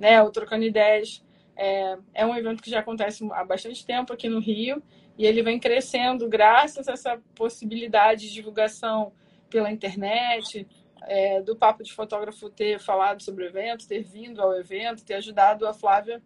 né? 0.00 0.20
O 0.22 0.30
Trocando 0.30 0.64
Ideias 0.64 1.22
é, 1.56 1.98
é 2.14 2.26
um 2.26 2.36
evento 2.36 2.62
que 2.62 2.70
já 2.70 2.80
acontece 2.80 3.26
há 3.32 3.44
bastante 3.44 3.84
tempo 3.84 4.12
aqui 4.12 4.28
no 4.28 4.40
Rio 4.40 4.82
e 5.16 5.26
ele 5.26 5.42
vem 5.42 5.58
crescendo 5.58 6.28
graças 6.28 6.88
a 6.88 6.92
essa 6.92 7.22
possibilidade 7.34 8.28
de 8.28 8.32
divulgação 8.32 9.12
pela 9.50 9.70
internet, 9.70 10.66
é, 11.02 11.42
do 11.42 11.56
Papo 11.56 11.82
de 11.82 11.92
Fotógrafo 11.92 12.48
ter 12.48 12.78
falado 12.78 13.22
sobre 13.22 13.44
o 13.44 13.48
evento, 13.48 13.86
ter 13.86 14.02
vindo 14.02 14.40
ao 14.40 14.54
evento, 14.54 15.04
ter 15.04 15.14
ajudado 15.14 15.66
a 15.66 15.74
Flávia 15.74 16.22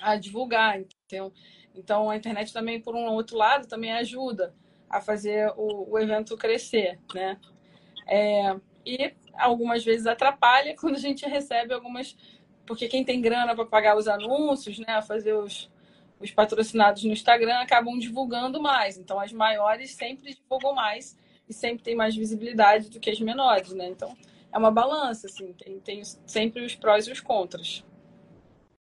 a 0.00 0.16
divulgar. 0.16 0.80
Então, 1.06 1.32
então 1.74 2.10
a 2.10 2.16
internet 2.16 2.52
também, 2.52 2.80
por 2.80 2.94
um 2.94 3.06
outro 3.06 3.36
lado, 3.36 3.66
também 3.66 3.92
ajuda 3.92 4.54
a 4.88 5.00
fazer 5.00 5.52
o, 5.56 5.92
o 5.92 5.98
evento 5.98 6.36
crescer, 6.36 6.98
né? 7.14 7.38
É, 8.06 8.56
e 8.84 9.14
algumas 9.34 9.84
vezes 9.84 10.06
atrapalha 10.06 10.74
quando 10.78 10.96
a 10.96 11.00
gente 11.00 11.26
recebe 11.26 11.74
algumas... 11.74 12.16
Porque 12.68 12.86
quem 12.86 13.02
tem 13.02 13.22
grana 13.22 13.54
para 13.56 13.64
pagar 13.64 13.96
os 13.96 14.06
anúncios, 14.06 14.78
né? 14.78 15.00
Fazer 15.00 15.32
os, 15.32 15.70
os 16.20 16.30
patrocinados 16.30 17.02
no 17.02 17.12
Instagram 17.12 17.60
acabam 17.60 17.98
divulgando 17.98 18.60
mais. 18.60 18.98
Então, 18.98 19.18
as 19.18 19.32
maiores 19.32 19.92
sempre 19.94 20.34
divulgam 20.34 20.74
mais 20.74 21.18
e 21.48 21.54
sempre 21.54 21.82
tem 21.82 21.96
mais 21.96 22.14
visibilidade 22.14 22.90
do 22.90 23.00
que 23.00 23.08
as 23.08 23.18
menores, 23.20 23.72
né? 23.72 23.88
Então, 23.88 24.14
é 24.52 24.58
uma 24.58 24.70
balança, 24.70 25.26
assim, 25.26 25.54
tem, 25.54 25.80
tem 25.80 26.04
sempre 26.04 26.62
os 26.62 26.74
prós 26.74 27.06
e 27.06 27.12
os 27.12 27.20
contras. 27.20 27.82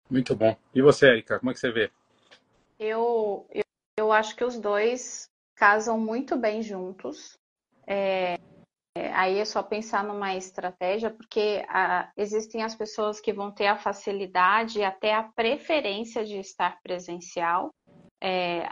Muito 0.08 0.34
bom. 0.34 0.56
E 0.74 0.80
você, 0.80 1.08
Erika, 1.08 1.38
como 1.38 1.50
é 1.50 1.54
que 1.54 1.60
você 1.60 1.70
vê? 1.70 1.90
Eu, 2.78 3.46
eu, 3.50 3.64
eu 3.98 4.12
acho 4.12 4.34
que 4.34 4.44
os 4.44 4.58
dois 4.58 5.28
casam 5.54 6.00
muito 6.00 6.36
bem 6.38 6.62
juntos. 6.62 7.38
É, 7.86 8.38
é, 8.96 9.12
aí 9.12 9.38
é 9.38 9.44
só 9.44 9.62
pensar 9.62 10.04
numa 10.04 10.36
estratégia, 10.36 11.10
porque 11.10 11.64
a, 11.68 12.10
existem 12.16 12.62
as 12.62 12.74
pessoas 12.74 13.20
que 13.20 13.32
vão 13.32 13.50
ter 13.50 13.66
a 13.66 13.76
facilidade 13.76 14.78
e 14.78 14.84
até 14.84 15.14
a 15.14 15.24
preferência 15.24 16.24
de 16.24 16.38
estar 16.38 16.80
presencial. 16.80 17.74
É, 18.22 18.68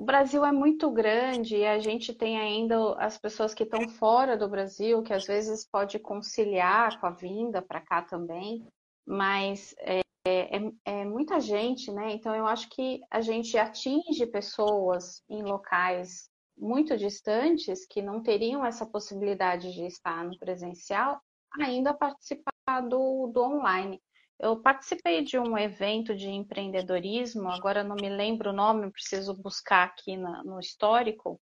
o 0.00 0.04
Brasil 0.04 0.46
é 0.46 0.50
muito 0.50 0.90
grande 0.90 1.58
e 1.58 1.66
a 1.66 1.78
gente 1.78 2.14
tem 2.14 2.38
ainda 2.38 2.94
as 2.94 3.18
pessoas 3.18 3.52
que 3.52 3.64
estão 3.64 3.86
fora 3.86 4.34
do 4.34 4.48
Brasil, 4.48 5.02
que 5.02 5.12
às 5.12 5.26
vezes 5.26 5.68
pode 5.70 5.98
conciliar 5.98 6.98
com 6.98 7.06
a 7.06 7.10
vinda 7.10 7.60
para 7.60 7.82
cá 7.82 8.00
também, 8.00 8.66
mas 9.06 9.74
é, 9.80 10.00
é, 10.26 10.72
é, 10.86 11.04
muita 11.04 11.38
gente, 11.38 11.92
né? 11.92 12.12
Então 12.12 12.34
eu 12.34 12.46
acho 12.46 12.70
que 12.70 13.02
a 13.10 13.20
gente 13.20 13.58
atinge 13.58 14.26
pessoas 14.26 15.22
em 15.28 15.42
locais 15.42 16.30
muito 16.60 16.96
distantes 16.96 17.86
que 17.86 18.02
não 18.02 18.22
teriam 18.22 18.64
essa 18.64 18.84
possibilidade 18.84 19.72
de 19.72 19.86
estar 19.86 20.24
no 20.24 20.38
presencial, 20.38 21.20
ainda 21.58 21.94
participar 21.94 22.52
do, 22.88 23.28
do 23.28 23.42
online. 23.42 24.00
Eu 24.38 24.60
participei 24.60 25.22
de 25.22 25.38
um 25.38 25.56
evento 25.56 26.14
de 26.14 26.28
empreendedorismo, 26.28 27.48
agora 27.50 27.84
não 27.84 27.96
me 27.96 28.08
lembro 28.08 28.50
o 28.50 28.54
nome, 28.54 28.90
preciso 28.90 29.34
buscar 29.34 29.84
aqui 29.84 30.16
na, 30.16 30.42
no 30.44 30.58
histórico, 30.58 31.40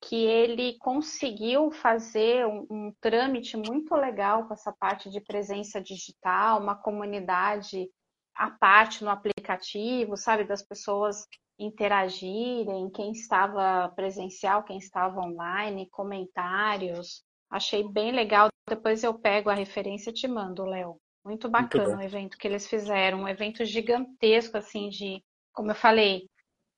que 0.00 0.24
ele 0.24 0.78
conseguiu 0.78 1.72
fazer 1.72 2.46
um, 2.46 2.66
um, 2.70 2.92
trâmite 3.00 3.56
muito 3.56 3.94
legal 3.94 4.46
com 4.46 4.54
essa 4.54 4.72
parte 4.72 5.10
de 5.10 5.20
presença 5.20 5.80
digital, 5.80 6.60
uma 6.60 6.76
comunidade 6.76 7.90
à 8.34 8.50
parte 8.50 9.02
no 9.02 9.10
aplicativo, 9.10 10.16
sabe, 10.16 10.44
das 10.44 10.62
pessoas 10.62 11.26
interagirem, 11.58 12.90
quem 12.90 13.10
estava 13.12 13.88
presencial, 13.90 14.62
quem 14.62 14.78
estava 14.78 15.20
online, 15.20 15.88
comentários. 15.90 17.24
Achei 17.50 17.86
bem 17.88 18.12
legal. 18.12 18.48
Depois 18.68 19.02
eu 19.02 19.18
pego 19.18 19.50
a 19.50 19.54
referência 19.54 20.10
e 20.10 20.14
te 20.14 20.28
mando, 20.28 20.64
Léo. 20.64 21.00
Muito 21.24 21.48
bacana 21.48 21.88
Muito 21.88 22.00
o 22.00 22.02
evento 22.02 22.38
que 22.38 22.46
eles 22.46 22.66
fizeram, 22.66 23.22
um 23.22 23.28
evento 23.28 23.64
gigantesco, 23.64 24.56
assim, 24.56 24.88
de, 24.88 25.22
como 25.52 25.70
eu 25.70 25.74
falei, 25.74 26.28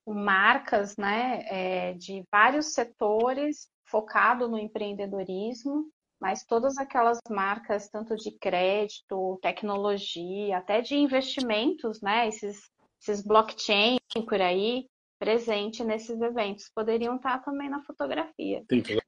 marcas, 0.06 0.96
né, 0.96 1.44
é, 1.46 1.92
de 1.94 2.24
vários 2.32 2.72
setores, 2.72 3.68
focado 3.84 4.48
no 4.48 4.58
empreendedorismo, 4.58 5.86
mas 6.20 6.44
todas 6.44 6.76
aquelas 6.78 7.18
marcas, 7.28 7.88
tanto 7.88 8.16
de 8.16 8.32
crédito, 8.38 9.38
tecnologia, 9.40 10.58
até 10.58 10.80
de 10.80 10.96
investimentos, 10.96 12.00
né, 12.00 12.28
esses, 12.28 12.70
esses 13.00 13.22
blockchain 13.22 13.98
por 14.28 14.40
aí, 14.40 14.86
presente 15.18 15.82
nesses 15.82 16.20
eventos, 16.20 16.70
poderiam 16.74 17.16
estar 17.16 17.38
também 17.38 17.68
na 17.68 17.82
fotografia. 17.82 18.62
Tem 18.68 18.82
tudo 18.82 19.00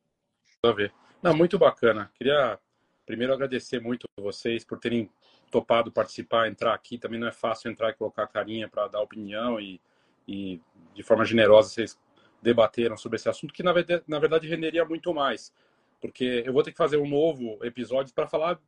a 0.65 0.73
ver. 0.73 0.93
Não, 1.23 1.37
muito 1.37 1.59
bacana. 1.59 2.11
Queria 2.15 2.59
primeiro 3.05 3.33
agradecer 3.33 3.81
muito 3.81 4.07
vocês 4.19 4.65
por 4.65 4.79
terem 4.79 5.11
topado 5.51 5.93
participar, 5.93 6.49
entrar 6.49 6.75
aqui. 6.75 6.99
Também 6.99 7.21
não 7.21 7.29
é 7.29 7.33
fácil 7.33 7.71
entrar 7.71 7.91
e 7.91 7.95
colocar 7.95 8.27
carinha 8.27 8.69
para 8.69 8.89
dar 8.89 9.01
opinião 9.01 9.61
e, 9.61 9.81
e, 10.27 10.61
de 10.95 11.03
forma 11.03 11.25
generosa, 11.25 11.69
vocês 11.69 11.99
debateram 12.41 12.97
sobre 12.97 13.17
esse 13.17 13.29
assunto, 13.29 13.55
que 13.55 13.63
na 13.63 13.73
verdade, 13.73 14.03
na 14.07 14.19
verdade 14.19 14.49
renderia 14.49 14.85
muito 14.85 15.13
mais. 15.15 15.53
Porque 16.01 16.43
eu 16.45 16.53
vou 16.53 16.63
ter 16.63 16.73
que 16.73 16.79
fazer 16.79 16.97
um 16.97 17.09
novo 17.09 17.65
episódio 17.65 18.13
para 18.15 18.27
falar 18.27 18.59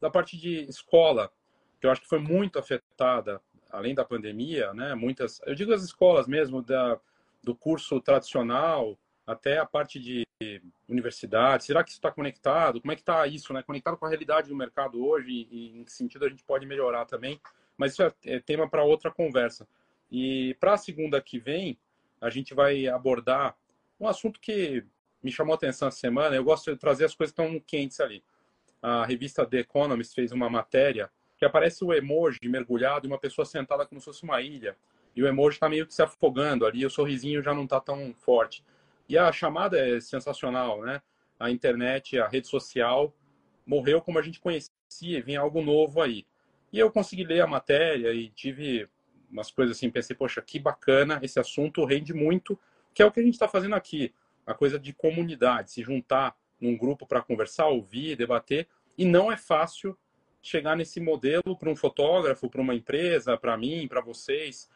da 0.00 0.08
parte 0.08 0.36
de 0.36 0.60
escola, 0.68 1.32
que 1.80 1.86
eu 1.86 1.90
acho 1.90 2.02
que 2.02 2.08
foi 2.08 2.20
muito 2.20 2.58
afetada, 2.58 3.40
além 3.74 3.94
da 3.94 4.04
pandemia, 4.04 4.72
né? 4.72 4.94
Muitas, 4.94 5.40
eu 5.46 5.54
digo 5.54 5.72
as 5.72 5.82
escolas 5.82 6.26
mesmo, 6.26 6.62
da, 6.62 6.98
do 7.42 7.54
curso 7.54 8.00
tradicional 8.00 8.98
até 9.26 9.58
a 9.58 9.66
parte 9.66 9.98
de 9.98 10.24
universidade? 10.88 11.64
Será 11.64 11.82
que 11.82 11.90
isso 11.90 11.98
está 11.98 12.10
conectado? 12.10 12.80
Como 12.80 12.92
é 12.92 12.94
que 12.94 13.02
está 13.02 13.26
isso, 13.26 13.52
né? 13.52 13.62
Conectado 13.62 13.96
com 13.96 14.06
a 14.06 14.08
realidade 14.08 14.48
do 14.48 14.56
mercado 14.56 15.04
hoje 15.04 15.48
e 15.50 15.78
em 15.78 15.84
que 15.84 15.92
sentido 15.92 16.24
a 16.24 16.28
gente 16.28 16.44
pode 16.44 16.66
melhorar 16.66 17.04
também? 17.04 17.40
Mas 17.76 17.92
isso 17.92 18.02
é, 18.02 18.12
é 18.24 18.40
tema 18.40 18.68
para 18.68 18.84
outra 18.84 19.10
conversa. 19.10 19.66
E 20.10 20.54
para 20.60 20.74
a 20.74 20.78
segunda 20.78 21.20
que 21.20 21.38
vem, 21.38 21.78
a 22.20 22.30
gente 22.30 22.54
vai 22.54 22.86
abordar 22.86 23.56
um 23.98 24.06
assunto 24.06 24.38
que 24.38 24.84
me 25.22 25.32
chamou 25.32 25.54
a 25.54 25.56
atenção 25.56 25.88
essa 25.88 25.98
semana. 25.98 26.36
Eu 26.36 26.44
gosto 26.44 26.70
de 26.70 26.78
trazer 26.78 27.06
as 27.06 27.14
coisas 27.14 27.34
que 27.34 27.42
estão 27.42 27.60
quentes 27.60 27.98
ali. 27.98 28.22
A 28.80 29.04
revista 29.04 29.46
The 29.46 29.60
Economist 29.60 30.14
fez 30.14 30.30
uma 30.30 30.48
matéria 30.48 31.10
aparece 31.44 31.84
o 31.84 31.92
emoji 31.92 32.38
mergulhado 32.44 33.06
e 33.06 33.08
uma 33.08 33.18
pessoa 33.18 33.44
sentada 33.44 33.86
como 33.86 34.00
se 34.00 34.04
fosse 34.04 34.22
uma 34.22 34.40
ilha. 34.40 34.76
E 35.14 35.22
o 35.22 35.26
emoji 35.26 35.56
está 35.56 35.68
meio 35.68 35.86
que 35.86 35.94
se 35.94 36.02
afogando 36.02 36.66
ali, 36.66 36.84
o 36.84 36.90
sorrisinho 36.90 37.42
já 37.42 37.54
não 37.54 37.64
está 37.64 37.80
tão 37.80 38.12
forte. 38.14 38.64
E 39.08 39.16
a 39.16 39.30
chamada 39.30 39.78
é 39.78 40.00
sensacional, 40.00 40.82
né? 40.82 41.00
A 41.38 41.50
internet, 41.50 42.18
a 42.18 42.26
rede 42.26 42.48
social 42.48 43.14
morreu 43.66 44.00
como 44.00 44.18
a 44.18 44.22
gente 44.22 44.40
conhecia, 44.40 45.22
vinha 45.22 45.40
algo 45.40 45.62
novo 45.62 46.00
aí. 46.00 46.26
E 46.72 46.78
eu 46.78 46.90
consegui 46.90 47.24
ler 47.24 47.40
a 47.40 47.46
matéria 47.46 48.12
e 48.12 48.28
tive 48.30 48.88
umas 49.30 49.50
coisas 49.50 49.76
assim, 49.76 49.90
pensei, 49.90 50.14
poxa, 50.14 50.40
que 50.42 50.58
bacana, 50.58 51.18
esse 51.22 51.38
assunto 51.38 51.84
rende 51.84 52.12
muito, 52.12 52.58
que 52.92 53.02
é 53.02 53.06
o 53.06 53.10
que 53.10 53.20
a 53.20 53.22
gente 53.22 53.34
está 53.34 53.48
fazendo 53.48 53.74
aqui, 53.74 54.14
a 54.46 54.54
coisa 54.54 54.78
de 54.78 54.92
comunidade, 54.92 55.72
se 55.72 55.82
juntar 55.82 56.36
num 56.60 56.76
grupo 56.76 57.06
para 57.06 57.22
conversar, 57.22 57.66
ouvir, 57.66 58.16
debater, 58.16 58.68
e 58.96 59.04
não 59.04 59.30
é 59.30 59.36
fácil 59.36 59.98
chegar 60.44 60.76
nesse 60.76 61.00
modelo 61.00 61.56
para 61.58 61.70
um 61.70 61.76
fotógrafo, 61.76 62.48
para 62.48 62.60
uma 62.60 62.74
empresa, 62.74 63.36
para 63.36 63.56
mim, 63.56 63.88
para 63.88 64.00
vocês, 64.00 64.70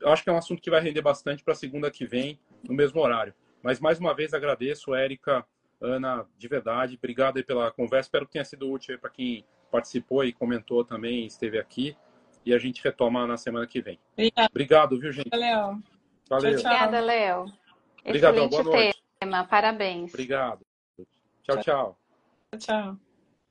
eu 0.00 0.10
acho 0.10 0.22
que 0.22 0.30
é 0.30 0.32
um 0.32 0.38
assunto 0.38 0.62
que 0.62 0.70
vai 0.70 0.80
render 0.80 1.02
bastante 1.02 1.44
para 1.44 1.54
segunda 1.54 1.90
que 1.90 2.06
vem, 2.06 2.38
no 2.64 2.74
mesmo 2.74 3.00
horário. 3.00 3.34
Mas 3.62 3.78
mais 3.78 3.98
uma 3.98 4.14
vez 4.14 4.32
agradeço, 4.32 4.94
Érica, 4.94 5.46
Ana, 5.80 6.26
de 6.38 6.48
verdade, 6.48 6.96
obrigado 6.96 7.36
aí 7.36 7.42
pela 7.42 7.70
conversa. 7.70 8.08
Espero 8.08 8.26
que 8.26 8.32
tenha 8.32 8.44
sido 8.44 8.70
útil 8.70 8.98
para 8.98 9.10
quem 9.10 9.44
participou 9.70 10.24
e 10.24 10.32
comentou 10.32 10.84
também, 10.84 11.26
esteve 11.26 11.58
aqui. 11.58 11.96
E 12.44 12.52
a 12.52 12.58
gente 12.58 12.82
retoma 12.82 13.26
na 13.26 13.36
semana 13.36 13.66
que 13.66 13.80
vem. 13.80 14.00
Obrigado, 14.14 14.50
obrigado 14.50 14.98
viu, 14.98 15.12
gente? 15.12 15.28
Valeu. 15.30 15.78
Valeu. 16.28 16.50
Obrigada, 16.50 17.00
Léo. 17.00 17.44
Obrigado, 18.04 18.48
boa 18.48 18.62
noite. 18.64 19.02
tema. 19.20 19.44
Parabéns. 19.44 20.12
Obrigado. 20.12 20.66
Tchau, 21.44 21.60
tchau. 21.60 21.98
Tchau. 22.58 22.98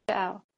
Tchau. 0.07 0.50